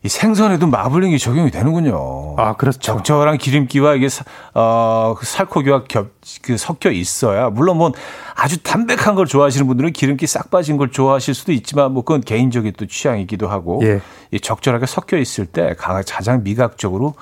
[0.04, 2.36] 이 생선에도 마블링이 적용이 되는군요.
[2.38, 2.78] 아, 그렇죠.
[2.78, 4.08] 적절한 기름기와 이게
[4.54, 7.92] 어, 그 살코기와 겹, 그 섞여 있어야 물론 뭐
[8.34, 12.74] 아주 담백한 걸 좋아하시는 분들은 기름기 싹 빠진 걸 좋아하실 수도 있지만 뭐 그건 개인적인
[12.76, 14.00] 또 취향이기도 하고 예.
[14.30, 17.14] 이 적절하게 섞여 있을 때 가장 미각적으로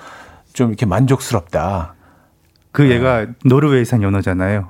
[0.53, 1.95] 좀 이렇게 만족스럽다.
[2.71, 4.69] 그 얘가 노르웨이산 연어잖아요.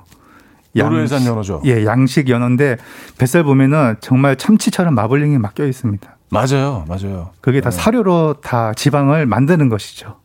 [0.84, 1.62] 노르웨이산 연어죠.
[1.64, 2.76] 예, 양식 연어인데
[3.18, 6.16] 뱃살 보면은 정말 참치처럼 마블링이 막혀 있습니다.
[6.30, 7.30] 맞아요, 맞아요.
[7.40, 7.76] 그게 다 네.
[7.76, 10.16] 사료로 다 지방을 만드는 것이죠.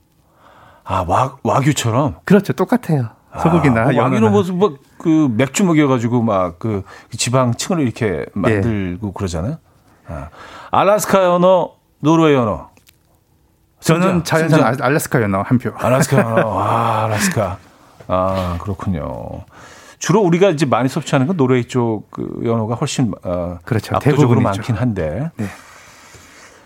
[0.84, 2.16] 아, 와, 와규처럼?
[2.26, 2.54] 그렇죠.
[2.54, 3.10] 똑같아요.
[3.42, 6.84] 소고기나 아, 양이는 무슨 뭐그 맥주 먹여가지고 막 그
[7.18, 9.12] 지방층을 이렇게 만들고 예.
[9.16, 9.58] 그러잖아요.
[10.08, 10.28] 아.
[10.72, 12.70] 알라스카 연어, 노르웨이 연어.
[13.80, 14.82] 저는 자연산?
[14.82, 15.72] 알라스카 연어 한 표.
[15.76, 16.60] 알라스카 연어.
[16.62, 17.58] 아, 알라스카.
[18.08, 19.46] 아, 그렇군요.
[20.04, 23.96] 주로 우리가 이제 많이 섭취하는 건 노르웨이 쪽그 연어가 훨씬 어, 그렇죠.
[23.96, 25.32] 압도적으로 많긴 한데.
[25.38, 25.46] 네.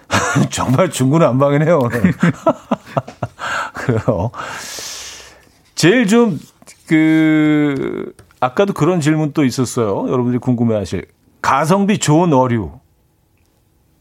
[0.49, 1.77] 정말 중구난방이네요.
[3.75, 4.31] 그래요.
[5.75, 6.39] 제일 좀,
[6.87, 10.07] 그, 아까도 그런 질문 또 있었어요.
[10.07, 11.05] 여러분들이 궁금해 하실.
[11.39, 12.71] 가성비 좋은 어류.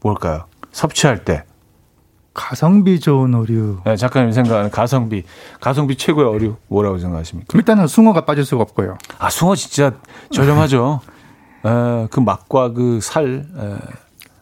[0.01, 0.45] 뭘까요?
[0.71, 1.43] 섭취할 때.
[2.37, 3.81] 가성비 좋은 어류.
[3.83, 5.23] 네, 작가님 생각하는 가성비,
[5.59, 7.57] 가성비 최고의 어류 뭐라고 생각하십니까?
[7.57, 8.99] 일단은 숭어가 빠질 수가 없고요.
[9.17, 9.93] 아, 숭어 진짜
[10.31, 11.01] 저렴하죠.
[11.65, 13.43] 에, 그 맛과 그 살.
[13.57, 13.75] 에.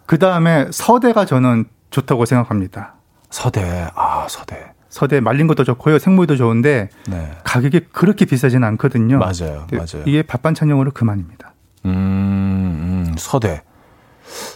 [0.06, 2.96] 그 다음에 서대가 저는 좋다고 생각합니다.
[3.30, 4.74] 서대, 아 서대.
[4.90, 7.32] 서대 말린 것도 좋고요, 생물도 좋은데 네.
[7.46, 9.20] 가격이 그렇게 비싸지는 않거든요.
[9.20, 10.04] 맞아요, 맞아요.
[10.06, 11.54] 이게 밥 반찬용으로 그만입니다.
[11.86, 13.64] 음, 음, 서대.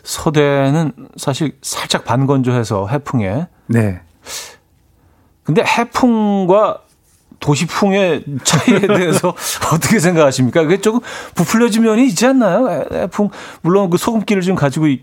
[0.04, 3.48] 서대는 사실 살짝 반건조해서 해풍에.
[3.68, 4.02] 네.
[5.44, 6.82] 근데 해풍과
[7.40, 9.30] 도시풍의 차이에 대해서
[9.74, 10.64] 어떻게 생각하십니까?
[10.64, 11.00] 그게 조금
[11.36, 12.86] 부풀려진 면이 있지 않나요?
[12.92, 13.30] 해풍
[13.62, 15.02] 물론 그 소금기를 좀 가지고 있,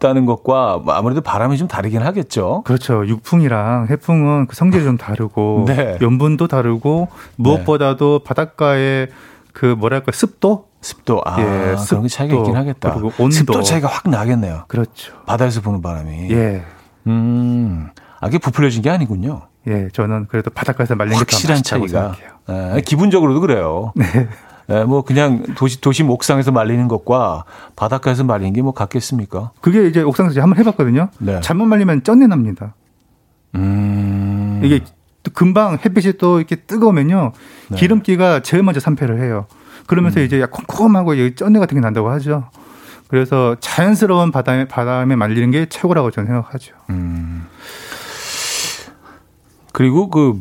[0.00, 2.62] 있다는 것과 아무래도 바람이 좀 다르긴 하겠죠.
[2.64, 3.06] 그렇죠.
[3.06, 5.98] 육풍이랑 해풍은 그 성질이 좀 다르고 네.
[6.00, 8.24] 염분도 다르고 무엇보다도 네.
[8.24, 9.08] 바닷가의
[9.52, 12.94] 그 뭐랄까 습도 습도 아 예, 습도, 그런 게 차이가 있긴 하겠다.
[13.18, 14.64] 온도 습도 차이가 확 나겠네요.
[14.68, 15.12] 그렇죠.
[15.26, 16.30] 바다에서 부는 바람이.
[16.30, 16.62] 예.
[17.06, 17.88] 음.
[18.20, 19.42] 아, 그게 부풀려진 게 아니군요.
[19.66, 22.14] 예, 저는 그래도 바닷가에서 말린 게 확실한 차이가.
[22.48, 23.92] 예, 기분적으로도 그래요.
[23.94, 24.06] 네.
[24.70, 27.44] 예, 뭐 그냥 도시 도시 옥상에서 말리는 것과
[27.76, 29.50] 바닷가에서 말리는 게 뭐 같겠습니까?
[29.60, 31.08] 그게 이제 옥상에서 한번 해봤거든요.
[31.18, 31.40] 네.
[31.40, 32.74] 잘못 말리면 쩐내 납니다.
[33.54, 34.60] 음.
[34.64, 34.80] 이게
[35.34, 37.32] 금방 햇빛이 또 이렇게 뜨거우면요
[37.68, 37.76] 네.
[37.76, 39.46] 기름기가 제일 먼저 산패를 해요.
[39.90, 40.24] 그러면서 음.
[40.24, 42.44] 이제 콩콩하고 쩐내 같은 게 난다고 하죠.
[43.08, 46.76] 그래서 자연스러운 바다에 바람에 말리는 게 최고라고 저는 생각하죠.
[46.90, 47.48] 음.
[49.72, 50.40] 그리고 그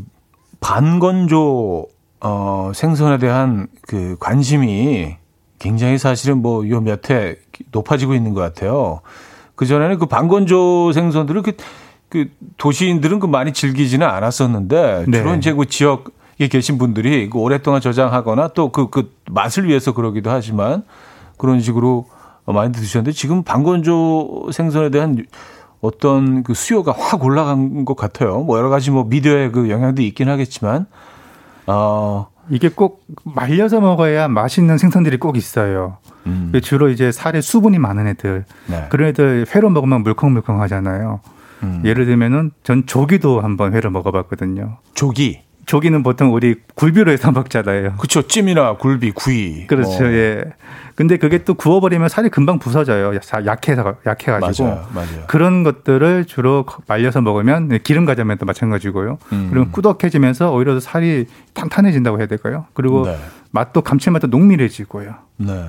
[0.59, 1.87] 반건조
[2.21, 5.15] 어, 생선에 대한 그 관심이
[5.57, 7.35] 굉장히 사실은 뭐 요 몇 해
[7.71, 9.01] 높아지고 있는 것 같아요.
[9.55, 11.53] 그 전에는 그 반건조 생선들을 그,
[12.09, 12.27] 그
[12.57, 15.17] 도시인들은 그 많이 즐기지는 않았었는데 네.
[15.17, 16.11] 주로 이제 그 지역에
[16.47, 20.83] 계신 분들이 그 오랫동안 저장하거나 또 그, 그 맛을 위해서 그러기도 하지만
[21.37, 22.07] 그런 식으로
[22.45, 25.25] 많이 드셨는데 지금 반건조 생선에 대한
[25.81, 28.39] 어떤 그 수요가 확 올라간 것 같아요.
[28.41, 30.85] 뭐 여러 가지 뭐 미디어의 그 영향도 있긴 하겠지만
[31.67, 32.27] 어.
[32.51, 35.97] 이게 꼭 말려서 먹어야 맛있는 생선들이 꼭 있어요.
[36.25, 36.51] 음.
[36.63, 38.45] 주로 이제 살에 수분이 많은 애들.
[38.67, 38.87] 네.
[38.89, 41.21] 그런 애들 회로 먹으면 물컹물컹 하잖아요.
[41.61, 41.81] 음.
[41.85, 44.77] 예를 들면은 전 조기도 한번 회로 먹어봤거든요.
[44.95, 45.41] 조기?
[45.69, 47.93] 조기는 보통 우리 굴비로 해서 먹잖아요.
[47.97, 48.23] 그렇죠.
[48.23, 49.67] 찜이나 굴비, 구이.
[49.67, 50.03] 그렇죠.
[50.03, 50.07] 어.
[50.07, 50.43] 예.
[50.95, 53.13] 근데 그게 또 구워버리면 살이 금방 부서져요.
[53.45, 54.67] 약해서 약해가지고.
[54.67, 54.87] 맞아요.
[54.95, 55.23] 맞아요.
[55.27, 59.19] 그런 것들을 주로 말려서 먹으면 기름 가자면도 마찬가지고요.
[59.31, 59.49] 음.
[59.53, 62.65] 그리고 꾸덕해지면서 오히려 살이 탄탄해진다고 해야 될까요?
[62.73, 63.15] 그리고 네.
[63.51, 65.13] 맛도 감칠맛도 농밀해지고요.
[65.37, 65.65] 네.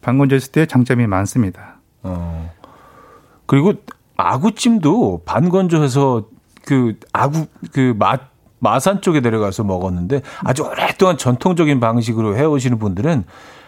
[0.00, 1.78] 반건조했을 때 장점이 많습니다.
[2.04, 2.52] 어.
[3.46, 3.72] 그리고
[4.16, 6.28] 아구찜도 반건조해서
[6.64, 8.32] 그 아구 그 맛
[8.64, 13.24] 마산 쪽에 내려가서 먹었는데 아주 오랫동안 전통적인 방식으로 해오시는 분들은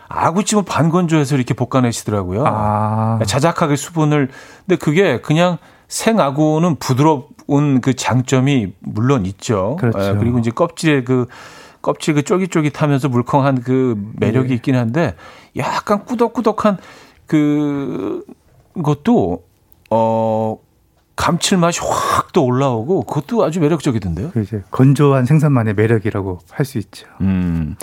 [0.09, 2.45] 아구찜을 반건조해서 이렇게 볶아내시더라고요.
[2.47, 3.19] 아.
[3.27, 4.31] 자작하게 수분을.
[4.67, 9.77] 근데 그게 그냥 생아구는 부드러운 그 장점이 물론 있죠.
[9.79, 10.19] 그렇죠.
[10.19, 11.27] 그리고 이제 껍질에 그,
[11.83, 14.55] 껍질 그 쫄깃쫄깃하면서 물컹한 그 매력이 네.
[14.55, 15.15] 있긴 한데
[15.57, 16.79] 약간 꾸덕꾸덕한
[17.27, 18.25] 그
[18.83, 19.45] 것도
[19.91, 20.59] 어
[21.17, 24.33] 감칠맛이 확 또 올라오고 그것도 아주 매력적이던데요.
[24.37, 27.07] 이제 건조한 생선만의 매력이라고 할 수 있죠.
[27.23, 27.77] 음.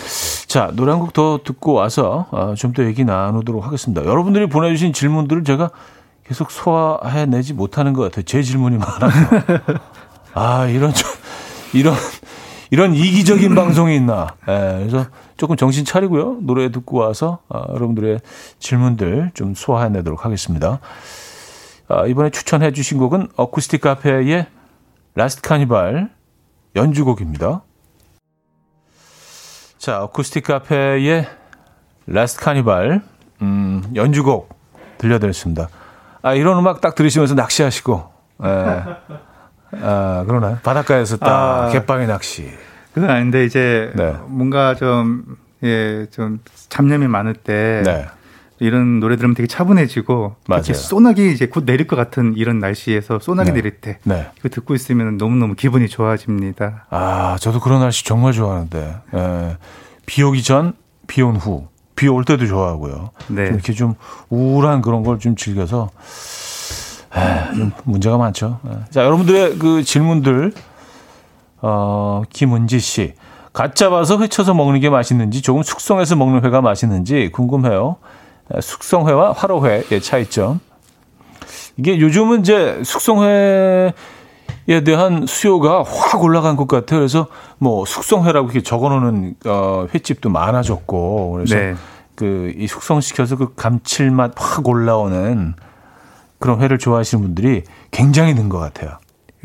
[0.48, 4.06] 자, 노래 한 곡 더 듣고 와서 어, 좀더 얘기 나누도록 하겠습니다.
[4.06, 5.72] 여러분들이 보내주신 질문들을 제가
[6.28, 8.24] 계속 소화해내지 못하는 것 같아요.
[8.24, 9.20] 제 질문이 많아서.
[10.36, 11.10] 아, 이런, 좀,
[11.74, 11.96] 이런,
[12.70, 14.36] 이런 이기적인 방송이 있나.
[14.48, 15.06] 예, 그래서
[15.38, 16.38] 조금 정신 차리고요.
[16.42, 18.20] 노래 듣고 와서 어, 여러분들의
[18.60, 20.80] 질문들 좀 소화해내도록 하겠습니다.
[21.88, 24.48] 아, 이번에 추천해 주신 곡은 어쿠스틱 카페의
[25.16, 26.10] Last Carnival
[26.76, 27.62] 연주곡입니다.
[29.78, 31.28] 자, 어쿠스틱 카페의
[32.08, 33.01] Last Carnival
[33.42, 34.50] 음, 연주곡
[34.98, 35.68] 들려드렸습니다.
[36.22, 38.12] 아, 이런 음악 딱 들으시면서 낚시하시고
[38.46, 38.84] 예.
[39.82, 40.60] 아, 그러나요?
[40.64, 42.50] 바닷가에서 딱 아, 갯바위 낚시.
[42.94, 44.16] 그건 아닌데 이제 네.
[44.28, 48.06] 뭔가 좀 예, 좀 잡념이 많을 때 네.
[48.64, 53.51] 이런 노래 들으면 되게 차분해지고 특히 소나기 이제 곧 내릴 것 같은 이런 날씨에서 소나기
[53.51, 53.57] 네.
[53.57, 54.28] 내릴 때 네.
[54.39, 56.86] 이거 듣고 있으면 너무너무 기분이 좋아집니다.
[56.89, 58.95] 아, 저도 그런 날씨 정말 좋아하는데.
[59.16, 59.57] 예.
[60.05, 60.74] 비 오기 전,
[61.07, 61.68] 비 온 후.
[61.95, 63.11] 비 올 때도 좋아하고요.
[63.28, 63.45] 네.
[63.45, 63.93] 좀 이렇게 좀
[64.30, 65.89] 우울한 그런 걸 좀 즐겨서
[67.16, 68.59] 에, 좀 문제가 많죠.
[68.68, 68.86] 예.
[68.89, 70.53] 자, 여러분들의 그 질문들
[71.61, 73.14] 어, 김은지 씨.
[73.53, 77.97] 갓 잡아서 회쳐서 먹는 게 맛있는지 조금 숙성해서 먹는 회가 맛있는지 궁금해요.
[78.60, 80.60] 숙성회와 화로회의 차이점.
[81.78, 83.94] 이게 요즘은 이제 숙성회에
[84.86, 87.00] 대한 수요가 확 올라간 것 같아요.
[87.00, 87.28] 그래서
[87.58, 91.76] 뭐 숙성회라고 이렇게 적어놓는 어, 횟집도 많아졌고 그래서 네.
[92.16, 95.56] 그이 숙성시켜서 그 감칠맛 확 올라오는
[96.39, 98.98] 그런 회를 좋아하시는 분들이 굉장히 는 것 같아요.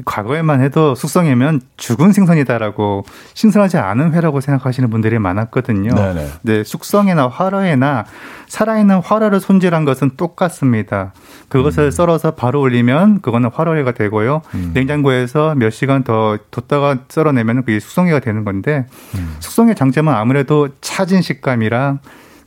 [0.04, 5.94] 과거에만 해도 숙성회면 죽은 생선이다라고 신선하지 않은 회라고 생각하시는 분들이 많았거든요.
[5.94, 6.28] 네네.
[6.42, 8.04] 네, 숙성회나 화로회나
[8.46, 11.12] 살아있는 화로를 손질한 것은 똑같습니다.
[11.48, 11.90] 그것을 음.
[11.90, 14.42] 썰어서 바로 올리면 그거는 화로회가 되고요.
[14.54, 14.70] 음.
[14.74, 19.36] 냉장고에서 몇 시간 더 뒀다가 썰어내면 그게 숙성회가 되는 건데 음.
[19.40, 22.00] 숙성회 장점은 아무래도 차진 식감이랑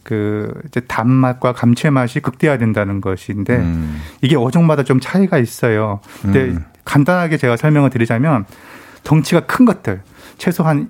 [0.03, 4.01] 그 이제 단맛과 감칠맛이 극대화된다는 것인데 음.
[4.21, 5.99] 이게 어종마다 좀 차이가 있어요.
[6.21, 6.65] 근데 음.
[6.85, 8.45] 간단하게 제가 설명을 드리자면
[9.03, 10.01] 덩치가 큰 것들
[10.37, 10.89] 최소 한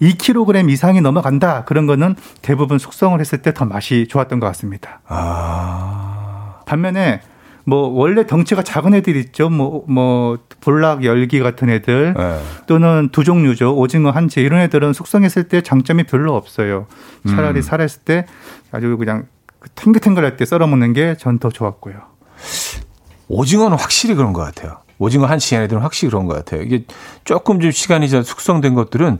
[0.00, 5.00] 2kg 이상이 넘어간다 그런 거는 대부분 숙성을 했을 때 더 맛이 좋았던 것 같습니다.
[5.06, 6.60] 아.
[6.66, 7.20] 반면에
[7.64, 9.48] 뭐 원래 덩치가 작은 애들 있죠.
[9.48, 12.40] 뭐뭐 뭐 볼락 열기 같은 애들 네.
[12.66, 13.76] 또는 두 종류죠.
[13.76, 16.86] 오징어 한치 이런 애들은 숙성했을 때 장점이 별로 없어요.
[17.28, 17.62] 차라리 음.
[17.62, 18.26] 살았을 때
[18.72, 19.26] 아주 그냥
[19.74, 21.94] 탱글탱글할 때 썰어 먹는 게 전 더 좋았고요.
[23.28, 24.78] 오징어는 확실히 그런 것 같아요.
[24.98, 26.62] 오징어 한치 얘네들은 확실히 그런 것 같아요.
[26.62, 26.84] 이게
[27.24, 29.18] 조금 좀 시간이 지나 숙성된 것들은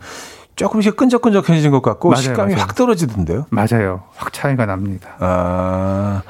[0.56, 2.62] 조금씩 끈적끈적해진 것 같고 맞아요, 식감이 맞아요.
[2.62, 3.46] 확 떨어지던데요.
[3.50, 4.02] 맞아요.
[4.16, 5.10] 확 차이가 납니다.
[5.18, 6.22] 아.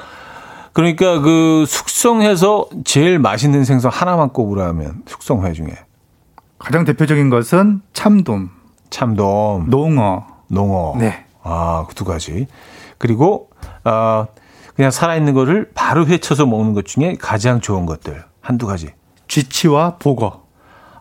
[0.71, 5.67] 그러니까 그 숙성해서 제일 맛있는 생선 하나만 꼽으라면 숙성회 중에
[6.57, 8.49] 가장 대표적인 것은 참돔,
[8.89, 10.95] 참돔, 농어, 농어.
[10.97, 11.25] 네.
[11.43, 12.47] 아, 그 두 가지.
[13.03, 13.49] 그리고
[13.83, 14.27] 아
[14.77, 18.93] 그냥 살아 있는 거를 바로 회쳐서 먹는 것 중에 가장 좋은 것들 한두 가지.
[19.27, 20.43] 쥐치와 보거.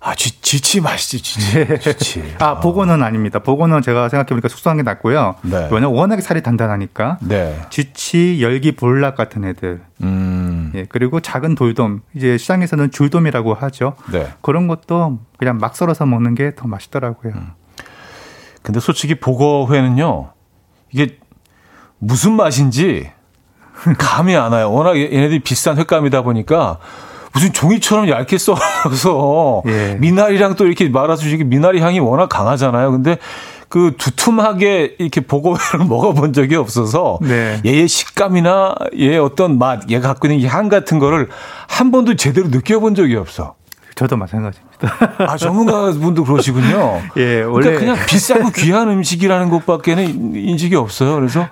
[0.05, 1.55] 아, 쥐, 쥐치 맛있지, 쥐치.
[1.65, 1.79] 네.
[1.79, 2.35] 쥐치.
[2.41, 3.39] 아, 보고는 아닙니다.
[3.39, 5.37] 보고는 제가 생각해보니까 숙성한 게 낫고요.
[5.43, 5.69] 네.
[5.71, 7.19] 왜냐면 워낙에 살이 단단하니까.
[7.21, 7.61] 네.
[7.71, 9.81] 쥐치, 열기, 볼락 같은 애들.
[10.03, 10.73] 음.
[10.75, 12.01] 예, 그리고 작은 돌돔.
[12.17, 13.95] 이제 시장에서는 줄돔이라고 하죠.
[14.11, 14.27] 네.
[14.41, 17.35] 그런 것도 그냥 막 썰어서 먹는 게 더 맛있더라고요.
[17.37, 17.51] 음.
[18.63, 20.33] 근데 솔직히 보거회는요,
[20.91, 21.19] 이게
[22.03, 23.11] 무슨 맛인지
[23.97, 24.73] 감이 안 와요.
[24.73, 26.79] 워낙 얘네들이 비싼 횟감이다 보니까
[27.33, 29.97] 무슨 종이처럼 얇게 썰어서 예.
[30.01, 32.91] 미나리랑 또 이렇게 말아서 이게 미나리 향이 워낙 강하잖아요.
[32.91, 33.19] 근데
[33.69, 37.61] 그 두툼하게 이렇게 보고회를 먹어본 적이 없어서 네.
[37.65, 41.29] 얘의 식감이나 얘의 어떤 맛, 얘가 갖고 있는 향 같은 거를
[41.69, 43.55] 한 번도 제대로 느껴본 적이 없어.
[43.95, 44.72] 저도 마찬가지입니다.
[45.19, 47.01] 아, 전문가분도 그러시군요.
[47.17, 47.71] 예, 원래.
[47.71, 51.15] 그러니까 그냥 비싸고 귀한 음식이라는 것밖에는 인식이 없어요.
[51.15, 51.49] 그래서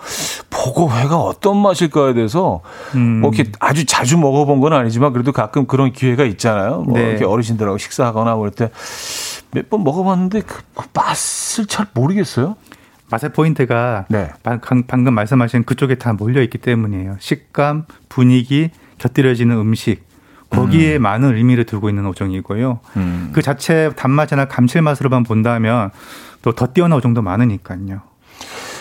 [0.51, 2.61] 보고 회가 어떤 맛일까에 대해서
[2.95, 3.21] 음.
[3.21, 6.83] 뭐 이렇게 아주 자주 먹어본 건 아니지만 그래도 가끔 그런 기회가 있잖아요.
[6.83, 7.11] 뭐 네.
[7.11, 8.71] 이렇게 어르신들하고 식사하거나 그럴 때
[9.53, 10.63] 몇 번 먹어봤는데 그
[10.95, 12.55] 맛을 잘 모르겠어요.
[13.11, 14.31] 맛의 포인트가 네.
[14.87, 17.17] 방금 말씀하신 그쪽에 다 몰려 있기 때문이에요.
[17.19, 20.05] 식감, 분위기, 곁들여지는 음식.
[20.51, 21.03] 거기에 음.
[21.03, 22.81] 많은 의미를 두고 있는 오종이고요.
[22.97, 23.31] 음.
[23.33, 25.91] 그 자체 단맛이나 감칠맛으로만 본다면
[26.43, 28.01] 또 더 뛰어난 오종도 많으니까요.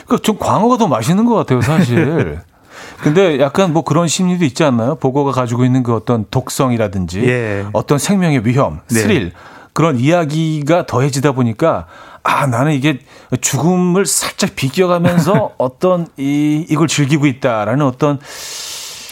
[0.07, 2.39] 그좀 광어가 더 맛있는 것 같아요, 사실.
[3.03, 4.95] 근데 약간 뭐 그런 심리도 있지 않나요?
[4.95, 7.65] 보고가 가지고 있는 그 어떤 독성이라든지 예.
[7.73, 8.99] 어떤 생명의 위험, 네.
[8.99, 9.33] 스릴 네.
[9.73, 11.85] 그런 이야기가 더해지다 보니까
[12.23, 12.99] 아, 나는 이게
[13.39, 18.19] 죽음을 살짝 비껴가면서 어떤 이, 이걸 즐기고 있다라는 어떤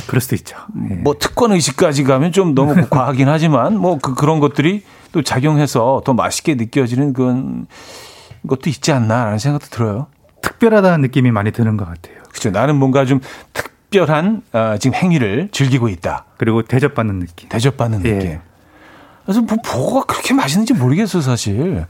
[0.07, 0.57] 그럴 수도 있죠.
[0.89, 0.95] 예.
[0.95, 6.13] 뭐 특권 의식까지 가면 좀 너무 과하긴 하지만 뭐 그, 그런 것들이 또 작용해서 더
[6.13, 7.67] 맛있게 느껴지는 그런
[8.47, 10.07] 것도 있지 않나라는 생각도 들어요.
[10.41, 12.17] 특별하다는 느낌이 많이 드는 것 같아요.
[12.29, 12.51] 그렇죠.
[12.51, 13.19] 나는 뭔가 좀
[13.53, 16.25] 특별한 어, 지금 행위를 즐기고 있다.
[16.37, 17.49] 그리고 대접받는 느낌.
[17.49, 18.13] 대접받는 예.
[18.13, 18.39] 느낌.
[19.27, 21.85] 그래서 뭐 보고가 그렇게 맛있는지 모르겠어 사실.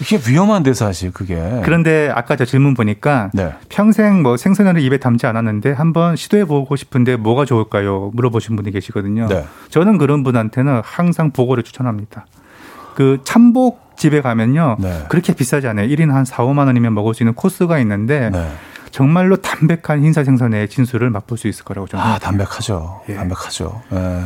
[0.00, 1.36] 이게 위험한데 사실 그게.
[1.62, 3.54] 그런데 아까 저 질문 보니까 네.
[3.68, 8.10] 평생 뭐 생선회를 입에 담지 않았는데 한번 시도해 보고 싶은데 뭐가 좋을까요?
[8.14, 9.28] 물어보신 분이 계시거든요.
[9.28, 9.44] 네.
[9.68, 12.26] 저는 그런 분한테는 항상 보고를 추천합니다.
[12.96, 14.78] 그 참복 집에 가면요.
[14.80, 15.04] 네.
[15.08, 15.86] 그렇게 비싸지 않아요.
[15.86, 18.50] 1인 한 4, 5만 원이면 먹을 수 있는 코스가 있는데 네.
[18.90, 22.04] 정말로 담백한 흰사 생선의 진수를 맛볼 수 있을 거라고 저는.
[22.04, 23.02] 아, 담백하죠.
[23.10, 23.14] 예.
[23.14, 23.80] 담백하죠.
[23.92, 24.22] 예.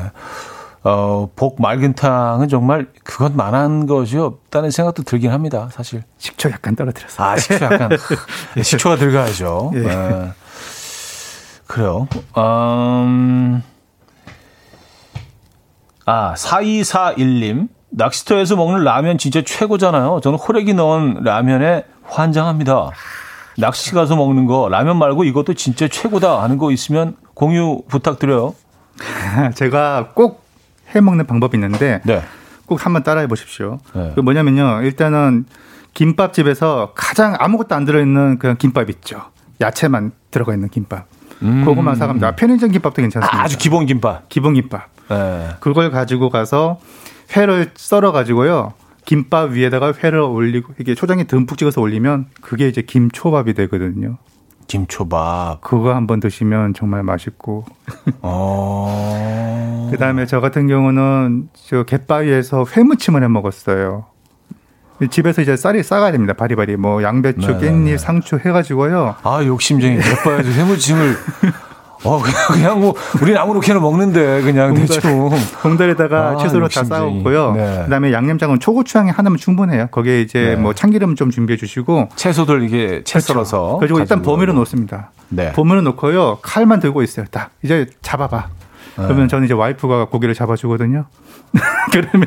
[0.85, 6.03] 어, 복 맑은탕은 정말 그것만 한 것이 없다는 생각도 들긴 합니다, 사실.
[6.18, 7.26] 식초 약간 떨어뜨렸어요.
[7.26, 7.91] 아, 식초 약간.
[8.59, 9.72] 예, 식초가 들어가야죠.
[9.76, 9.78] 예.
[9.78, 10.32] 예.
[11.66, 12.07] 그래요.
[12.37, 13.62] 음,
[16.05, 17.68] 아, 4241님.
[17.97, 20.20] 낚시터에서 먹는 라면 진짜 최고잖아요.
[20.22, 22.91] 저는 호래기 넣은 라면에 환장합니다.
[23.57, 28.55] 낚시 가서 먹는 거 라면 말고 이것도 진짜 최고다 하는 거 있으면 공유 부탁드려요.
[29.55, 30.44] 제가 꼭
[30.95, 32.23] 해 먹는 방법이 있는데 네.
[32.67, 33.79] 꼭 한번 따라해 보십시오.
[33.95, 34.13] 네.
[34.15, 34.81] 그 뭐냐면요.
[34.83, 35.45] 일단은
[35.93, 39.23] 김밥집에서 가장 아무것도 안 들어있는 그냥 김밥 있죠.
[39.61, 41.07] 야채만 들어가 있는 김밥.
[41.43, 41.65] 음.
[41.65, 42.37] 그거만 사갑니다.
[42.37, 43.43] 편의점 김밥도 괜찮습니다.
[43.43, 44.29] 아 주 기본 김밥.
[44.29, 44.89] 기본 김밥.
[45.09, 45.49] 네.
[45.61, 46.79] 그걸 가지고 가서
[47.37, 48.73] 회를 썰어 가지고요.
[49.05, 54.17] 김밥 위에다가 회를 올리고 이게 초장에 듬뿍 찍어서 올리면 그게 이제 김초밥이 되거든요.
[54.67, 55.61] 김초밥.
[55.61, 57.65] 그거 한번 드시면 정말 맛있고.
[58.23, 59.89] 어...
[59.91, 64.07] 그 다음에 저 같은 경우는 저 갯바위에서 회무침을 해 먹었어요.
[65.11, 66.35] 집에서 이제 쌀이 싸가야 됩니다.
[66.35, 66.77] 바리바리.
[66.77, 67.71] 뭐 양배추, 네.
[67.71, 69.17] 깻잎, 상추 해가지고요.
[69.23, 71.17] 아 욕심쟁이 갯바위에서 회무침을
[72.05, 75.31] 어, 그냥, 그냥 뭐, 우리는 아무렇게나 먹는데, 그냥 공달, 대충.
[75.63, 77.53] 공달에다가 아, 채소로 다 싸웠고요.
[77.53, 77.83] 네.
[77.85, 79.89] 그 다음에 양념장은 초고추장에 하나면 충분해요.
[79.91, 80.57] 거기에 이제 네.
[80.57, 82.11] 뭐 참기름 좀 준비해 주시고.
[82.15, 83.33] 채소들 이게 채 그렇죠.
[83.35, 83.77] 썰어서.
[83.81, 85.11] 그리고 일단 버무려 놓습니다.
[85.31, 85.53] 네.
[85.53, 86.39] 버무려 놓고요.
[86.43, 87.27] 칼만 들고 있어요.
[87.31, 87.51] 딱.
[87.63, 88.49] 이제 잡아봐.
[88.97, 89.05] 네.
[89.07, 91.07] 그러면 저는 이제 와이프가 고기를 잡아주거든요.
[91.93, 92.27] 그러면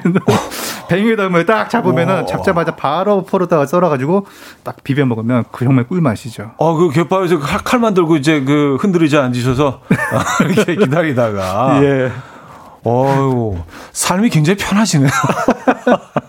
[0.90, 4.26] 뱅에다음을 딱 잡으면은 잡자마자 바로 포로다가 썰어가지고
[4.64, 6.52] 딱 비벼 먹으면 그 정말 꿀맛이죠.
[6.58, 9.82] 어, 그 갯바위에서 칼 만 들고 이제 그 흔들리지 앉으셔서
[10.50, 11.80] 이렇게 기다리다가.
[11.84, 12.12] 예.
[12.86, 13.58] 어유
[13.92, 15.10] 삶이 굉장히 편하시네요.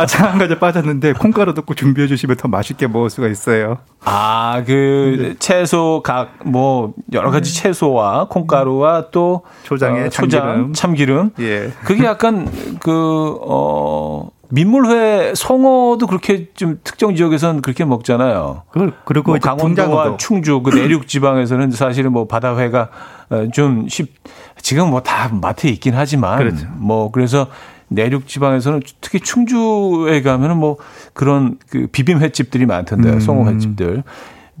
[0.00, 3.78] 아차 한 가지 빠졌는데 콩가루 넣고 준비해 주시면 더 맛있게 먹을 수가 있어요.
[4.04, 5.34] 아, 그 네.
[5.38, 7.62] 채소 각 뭐 여러 가지 네.
[7.62, 10.72] 채소와 콩가루와 또 초장에 어, 초장, 참기름.
[10.72, 11.30] 참기름.
[11.40, 11.70] 예.
[11.84, 12.48] 그게 약간
[12.80, 18.62] 그어 민물회 송어도 그렇게 좀 특정 지역에서는 그렇게 먹잖아요.
[18.70, 22.88] 그걸 그리고 뭐 강원도와 충주 그 내륙 지방에서는 사실은 뭐 바다회가
[23.30, 24.12] 어, 좀쉽
[24.60, 26.66] 지금 뭐 다 마트에 있긴 하지만 그렇죠.
[26.76, 27.46] 뭐 그래서
[27.90, 30.76] 내륙 지방에서는 특히 충주에 가면은 뭐
[31.12, 33.20] 그런 그 비빔 횟집들이 많던데 음.
[33.20, 34.04] 송어 횟집들.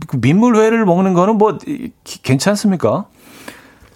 [0.06, 1.58] 그 민물회를 먹는 거는 뭐
[2.22, 3.06] 괜찮습니까?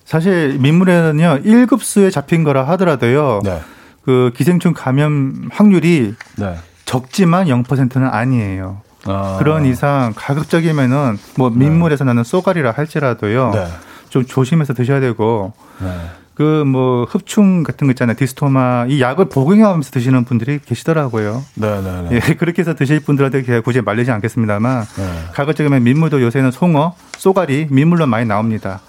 [0.05, 3.41] 사실 민물회는요 1급수에 잡힌 거라 하더라도요.
[3.43, 3.61] 네.
[4.05, 6.57] 그 기생충 감염 확률이 네.
[6.85, 8.83] 적지만 0%는 아니에요.
[9.07, 9.37] 아.
[9.39, 11.57] 그런 이상 가급적이면은 뭐 네.
[11.57, 13.51] 민물에서 나는 쏘가리라 할지라도요.
[13.53, 13.67] 네.
[14.11, 15.89] 좀 조심해서 드셔야 되고 네.
[16.35, 18.17] 그 뭐 흡충 같은 거 있잖아요.
[18.17, 21.43] 디스토마 이 약을 복용하면서 드시는 분들이 계시더라고요.
[21.55, 22.17] 네, 네, 네.
[22.17, 25.13] 예, 그렇게 해서 드실 분들한테 굳이 말리지 않겠습니다만 네.
[25.35, 28.81] 가급적이면 민물도 요새는 송어, 쏘가리 민물로 많이 나옵니다.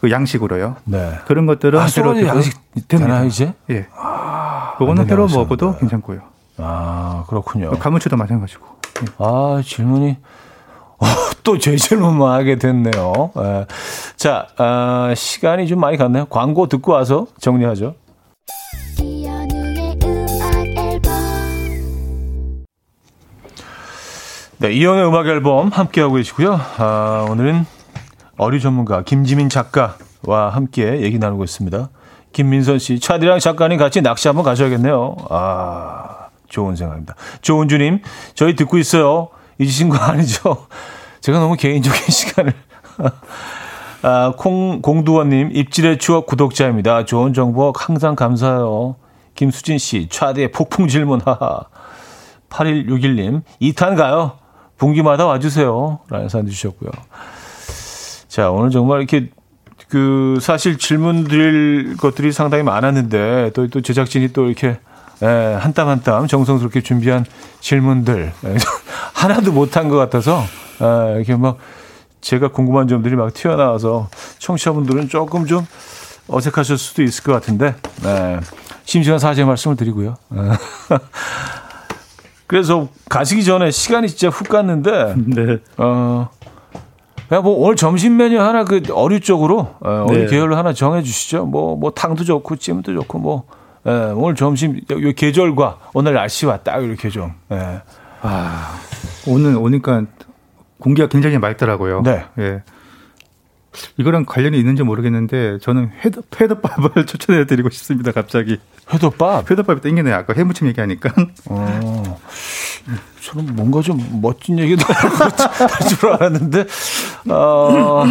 [0.00, 0.76] 그 양식으로요.
[0.84, 1.12] 네.
[1.26, 3.54] 그런 것들은 아, 쏘가리 양식 되나요 이제?
[3.70, 3.86] 예.
[3.96, 6.20] 아, 그거는 회로 먹어도 괜찮고요.
[6.58, 7.70] 아 그렇군요.
[7.78, 8.66] 가무치도 마찬가지고.
[9.02, 9.06] 예.
[9.18, 10.18] 아 질문이
[11.02, 11.06] 어,
[11.42, 13.32] 또제 질문만 하게 됐네요.
[13.36, 13.42] 에.
[13.42, 13.66] 예.
[14.16, 16.26] 자, 어, 시간이 좀 많이 갔네요.
[16.26, 17.94] 광고 듣고 와서 정리하죠.
[24.58, 26.60] 네, 이영의 음악 앨범 함께하고 계시고요.
[26.78, 27.66] 아, 오늘은
[28.36, 31.88] 어류 전문가 김지민 작가와 함께 얘기 나누고 있습니다.
[32.32, 35.16] 김민선 씨, 차디랑 작가님 같이 낚시 한번 가셔야겠네요.
[35.30, 37.16] 아, 좋은 생각입니다.
[37.40, 38.02] 조은주님,
[38.34, 39.30] 저희 듣고 있어요.
[39.58, 40.66] 잊으신 거 아니죠?
[41.22, 42.52] 제가 너무 개인적인 시간을.
[44.02, 47.04] 아, 콩, 공두원님, 입질의 추억 구독자입니다.
[47.04, 48.96] 좋은 정보 항상 감사해요.
[49.34, 51.62] 김수진 씨, 차대 폭풍 질문, 하하.
[52.50, 54.32] 8161님, 2탄 가요.
[54.76, 56.00] 분기마다 와주세요.
[56.10, 56.90] 라는 사연 주셨고요.
[58.28, 59.30] 자, 오늘 정말 이렇게
[59.88, 64.78] 그 사실 질문 드릴 것들이 상당히 많았는데 또, 또 제작진이 또 이렇게
[65.22, 65.26] 예,
[65.60, 67.24] 한땀 한땀 정성스럽게 준비한
[67.60, 68.56] 질문들 예,
[69.14, 70.42] 하나도 못한 것 같아서
[70.82, 71.58] 예, 이렇게 막
[72.20, 74.08] 제가 궁금한 점들이 막 튀어나와서
[74.38, 75.66] 청취자분들은 조금 좀
[76.28, 78.38] 어색하실 수도 있을 것 같은데 네.
[78.84, 80.16] 심심한 사죄 말씀을 드리고요.
[82.46, 85.58] 그래서 가시기 전에 시간이 진짜 훅 갔는데 네.
[85.78, 86.28] 어.
[87.28, 90.26] 그냥 뭐 오늘 점심 메뉴 하나 그 어류 쪽으로 어, 어류 네.
[90.26, 91.46] 계열로 하나 정해 주시죠.
[91.46, 93.44] 뭐뭐 뭐 탕도 좋고 찜도 좋고 뭐
[93.86, 97.32] 예, 오늘 점심 요 계절과 오늘 날씨와 딱 이렇게 좀.
[97.50, 97.80] 예.
[98.20, 98.74] 아,
[99.26, 100.04] 오늘 오니까
[100.82, 102.02] 공기가 굉장히 맑더라고요.
[102.02, 102.24] 네.
[102.38, 102.62] 예.
[103.96, 108.10] 이거랑 관련이 있는지 모르겠는데 저는 회덮, 회덮밥을 추천해 드리고 싶습니다.
[108.10, 108.58] 갑자기
[108.92, 109.48] 회덮밥?
[109.48, 110.14] 회덮밥이 땡기네요.
[110.14, 111.10] 아까 해무침 얘기하니까.
[111.48, 112.20] 어,
[113.22, 116.66] 저는 뭔가 좀 멋진 얘기도 할줄 알았는데
[117.30, 118.04] 어,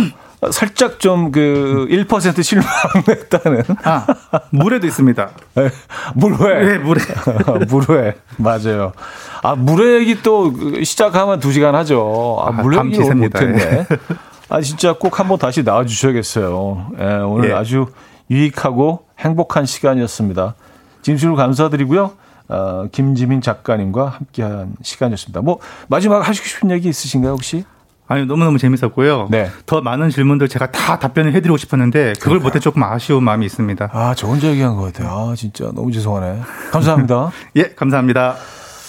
[0.50, 3.64] 살짝 좀 그 1% 실망했다는.
[3.84, 4.08] 아,
[4.50, 5.30] 물에도 있습니다.
[5.56, 5.70] 네,
[6.16, 6.66] 물회.
[6.66, 7.04] 네, 물회.
[7.68, 8.16] 물회.
[8.38, 8.94] 맞아요.
[9.44, 12.38] 아, 물회 얘기 또 시작하면 2시간 하죠.
[12.42, 13.86] 아, 물회 얘기 못했네.
[14.50, 16.92] 아, 진짜 꼭 한번 다시 나와 주셔야겠어요.
[17.00, 17.54] 예, 오늘 예.
[17.54, 17.86] 아주
[18.30, 20.56] 유익하고 행복한 시간이었습니다.
[21.04, 22.12] 진심으로 감사드리고요.
[22.50, 25.42] 어, 김지민 작가님과 함께한 시간이었습니다.
[25.42, 27.64] 뭐 마지막 하시고 싶은 얘기 있으신가요 혹시?
[28.12, 29.30] 아니 너무너무 재밌었고요.
[29.32, 29.50] 네.
[29.66, 33.90] 더 많은 질문들 제가 다 답변을 해드리고 싶었는데 그걸 못해 조금 아쉬운 마음이 있습니다.
[33.94, 35.10] 아, 저 혼자 얘기한 것 같아요.
[35.10, 36.42] 아, 진짜 너무 죄송하네.
[36.72, 37.32] 감사합니다.
[37.56, 38.36] 예, 감사합니다.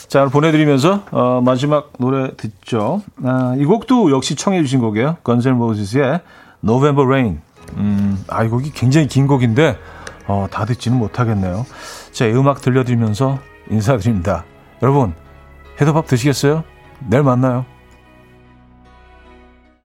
[0.09, 3.03] 자, 보내드리면서 어, 마지막 노래 듣죠.
[3.23, 5.19] 아, 이 곡도 역시 청해 주신 곡이에요.
[5.23, 6.21] 건셀 모지스의
[6.65, 7.41] November Rain.
[7.77, 9.79] 음, 아, 이 곡이 굉장히 긴 곡인데
[10.27, 11.65] 어, 다 듣지는 못하겠네요.
[12.11, 13.39] 자, 음악 들려드리면서
[13.71, 14.45] 인사드립니다.
[14.83, 15.15] 여러분,
[15.81, 16.65] 해도밥 드시겠어요?
[17.09, 17.65] 내일 만나요.